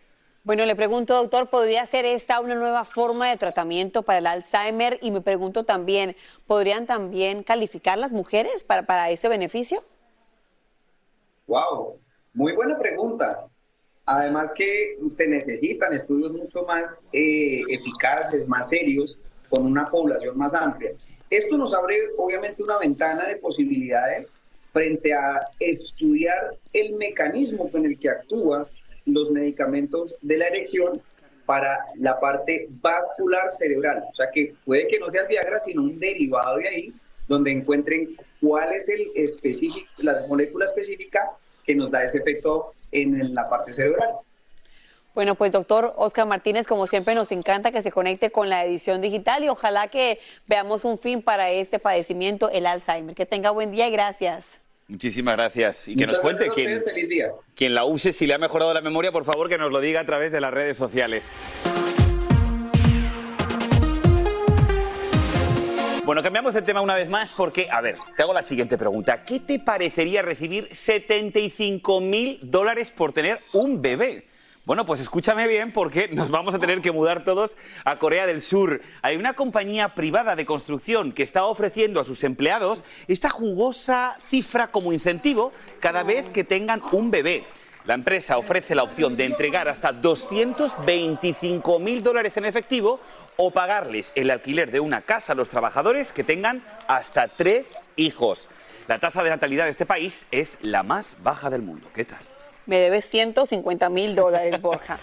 Bueno, 0.50 0.66
le 0.66 0.76
pregunto, 0.76 1.14
doctor, 1.14 1.48
¿podría 1.48 1.86
ser 1.86 2.06
esta 2.06 2.40
una 2.40 2.56
nueva 2.56 2.84
forma 2.84 3.30
de 3.30 3.38
tratamiento 3.38 4.02
para 4.02 4.18
el 4.18 4.26
Alzheimer? 4.26 4.98
Y 5.00 5.12
me 5.12 5.22
pregunto 5.22 5.64
también, 5.64 6.16
¿podrían 6.48 6.88
también 6.88 7.44
calificar 7.44 8.00
las 8.00 8.12
mujeres 8.12 8.64
para, 8.64 8.88
para 8.88 9.12
ese 9.12 9.30
beneficio? 9.30 9.84
Wow, 11.46 12.00
muy 12.34 12.54
buena 12.54 12.80
pregunta. 12.80 13.46
Además 14.08 14.52
que 14.56 14.98
se 15.06 15.28
necesitan 15.28 15.94
estudios 15.94 16.32
mucho 16.32 16.64
más 16.64 17.04
eh, 17.14 17.62
eficaces, 17.70 18.48
más 18.48 18.70
serios, 18.70 19.20
con 19.50 19.68
una 19.68 19.86
población 19.86 20.36
más 20.36 20.56
amplia. 20.56 20.94
Esto 21.30 21.60
nos 21.60 21.76
abre 21.76 21.96
obviamente 22.18 22.64
una 22.64 22.80
ventana 22.80 23.28
de 23.28 23.36
posibilidades 23.36 24.36
frente 24.74 25.14
a 25.14 25.42
estudiar 25.60 26.58
el 26.74 26.94
mecanismo 26.96 27.70
con 27.70 27.86
el 27.86 28.00
que 28.00 28.10
actúan 28.10 28.66
los 29.14 29.32
medicamentos 29.32 30.16
de 30.22 30.38
la 30.38 30.48
erección 30.48 31.02
para 31.46 31.80
la 31.96 32.20
parte 32.20 32.68
vascular 32.70 33.52
cerebral. 33.52 34.04
O 34.12 34.16
sea 34.16 34.30
que 34.32 34.54
puede 34.66 34.88
que 34.88 35.00
no 35.00 35.10
sea 35.10 35.22
el 35.24 35.28
Viagra, 35.28 35.60
sino 35.60 35.82
un 35.82 36.00
derivado 36.00 36.58
de 36.58 36.68
ahí, 36.68 36.94
donde 37.28 37.52
encuentren 37.52 38.16
cuál 38.40 38.72
es 38.72 38.88
el 38.90 39.08
específico, 39.16 39.90
la 39.98 40.26
molécula 40.28 40.66
específica 40.66 41.32
que 41.66 41.76
nos 41.76 41.90
da 41.92 42.04
ese 42.04 42.20
efecto 42.20 42.74
en 42.92 43.34
la 43.34 43.50
parte 43.50 43.74
cerebral. 43.74 44.12
Bueno, 45.16 45.36
pues 45.36 45.52
doctor 45.52 45.94
Oscar 45.98 46.26
Martínez, 46.28 46.68
como 46.68 46.88
siempre 46.88 47.16
nos 47.16 47.32
encanta 47.32 47.72
que 47.72 47.82
se 47.82 47.92
conecte 47.92 48.32
con 48.32 48.48
la 48.48 48.64
edición 48.64 49.02
digital 49.02 49.44
y 49.44 49.50
ojalá 49.50 49.88
que 49.88 50.20
veamos 50.48 50.86
un 50.86 50.98
fin 50.98 51.22
para 51.22 51.50
este 51.52 51.80
padecimiento, 51.80 52.50
el 52.50 52.66
Alzheimer. 52.68 53.16
Que 53.16 53.26
tenga 53.26 53.50
buen 53.50 53.72
día 53.72 53.88
y 53.88 53.92
gracias. 53.92 54.62
Muchísimas 54.90 55.36
gracias. 55.36 55.88
Y 55.88 55.96
que 55.96 56.08
nos 56.08 56.18
cuente 56.18 56.50
quién, 56.54 56.84
quien 57.54 57.76
la 57.76 57.86
use, 57.86 58.12
si 58.12 58.26
le 58.26 58.34
ha 58.34 58.40
mejorado 58.40 58.74
la 58.74 58.82
memoria, 58.82 59.12
por 59.12 59.24
favor 59.24 59.48
que 59.48 59.58
nos 59.60 59.72
lo 59.72 59.80
diga 59.82 60.02
a 60.02 60.06
través 60.06 60.32
de 60.32 60.42
las 60.42 60.52
redes 60.52 60.78
sociales. 60.78 61.32
Bueno, 66.06 66.24
cambiamos 66.24 66.56
de 66.56 66.64
tema 66.64 66.82
una 66.82 66.96
vez 66.96 67.08
más 67.08 67.32
porque, 67.38 67.70
a 67.70 67.82
ver, 67.82 67.96
te 68.18 68.24
hago 68.24 68.34
la 68.34 68.42
siguiente 68.42 68.80
pregunta. 68.80 69.24
¿Qué 69.24 69.40
te 69.40 69.60
parecería 69.60 70.24
recibir 70.24 70.68
75 70.72 72.02
mil 72.02 72.40
dólares 72.42 72.90
por 72.90 73.14
tener 73.14 73.38
un 73.54 73.80
bebé? 73.80 74.29
Bueno, 74.70 74.86
pues 74.86 75.00
escúchame 75.00 75.48
bien 75.48 75.72
porque 75.72 76.08
nos 76.12 76.30
vamos 76.30 76.54
a 76.54 76.60
tener 76.60 76.80
que 76.82 76.92
mudar 76.92 77.24
todos 77.24 77.58
a 77.86 77.98
Corea 77.98 78.28
del 78.28 78.40
Sur. 78.40 78.82
Hay 79.02 79.16
una 79.16 79.34
compañía 79.34 79.96
privada 79.96 80.36
de 80.36 80.46
construcción 80.46 81.12
que 81.12 81.24
está 81.24 81.46
ofreciendo 81.46 82.00
a 82.00 82.06
sus 82.06 82.24
empleados 82.24 82.84
esta 83.08 83.32
jugosa 83.32 84.16
cifra 84.30 84.70
como 84.70 84.94
incentivo 84.94 85.54
cada 85.80 86.04
vez 86.04 86.30
que 86.30 86.44
tengan 86.44 86.84
un 86.92 87.10
bebé. 87.10 87.48
La 87.86 87.96
empresa 87.96 88.38
ofrece 88.38 88.76
la 88.76 88.84
opción 88.84 89.18
de 89.18 89.26
entregar 89.26 89.68
hasta 89.70 89.92
225 89.92 91.80
mil 91.80 92.04
dólares 92.04 92.38
en 92.38 92.46
efectivo 92.46 93.00
o 93.38 93.50
pagarles 93.50 94.12
el 94.14 94.30
alquiler 94.30 94.70
de 94.70 94.82
una 94.82 95.02
casa 95.02 95.32
a 95.32 95.36
los 95.36 95.50
trabajadores 95.50 96.14
que 96.14 96.24
tengan 96.24 96.64
hasta 96.88 97.28
tres 97.28 97.90
hijos. 97.96 98.50
La 98.88 99.00
tasa 99.00 99.24
de 99.24 99.32
natalidad 99.32 99.64
de 99.64 99.72
este 99.72 99.88
país 99.88 100.28
es 100.30 100.60
la 100.62 100.84
más 100.84 101.18
baja 101.24 101.50
del 101.50 101.64
mundo. 101.64 101.90
¿Qué 101.92 102.06
tal? 102.06 102.20
Me 102.70 102.78
debes 102.78 103.06
150 103.06 103.90
mil 103.90 104.16
dólares, 104.16 104.62
Borja. 104.62 105.00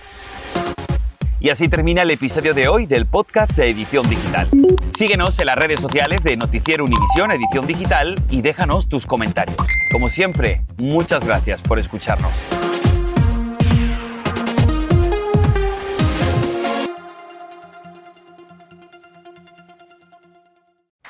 Y 1.41 1.51
así 1.51 1.69
termina 1.69 2.03
el 2.03 2.11
episodio 2.13 2.55
de 2.55 2.69
hoy 2.69 2.87
del 2.87 3.07
podcast 3.07 3.51
de 3.57 3.69
Edición 3.69 4.09
Digital. 4.09 4.49
Síguenos 4.97 5.37
en 5.41 5.47
las 5.47 5.57
redes 5.59 5.81
sociales 5.81 6.23
de 6.23 6.37
Noticiero 6.37 6.85
Univisión 6.85 7.33
Edición 7.33 7.67
Digital 7.67 8.15
y 8.31 8.41
déjanos 8.41 8.89
tus 8.89 9.05
comentarios. 9.05 9.57
Como 9.91 10.11
siempre, 10.11 10.63
muchas 10.79 11.27
gracias 11.27 11.61
por 11.61 11.81
escucharnos. 11.81 12.31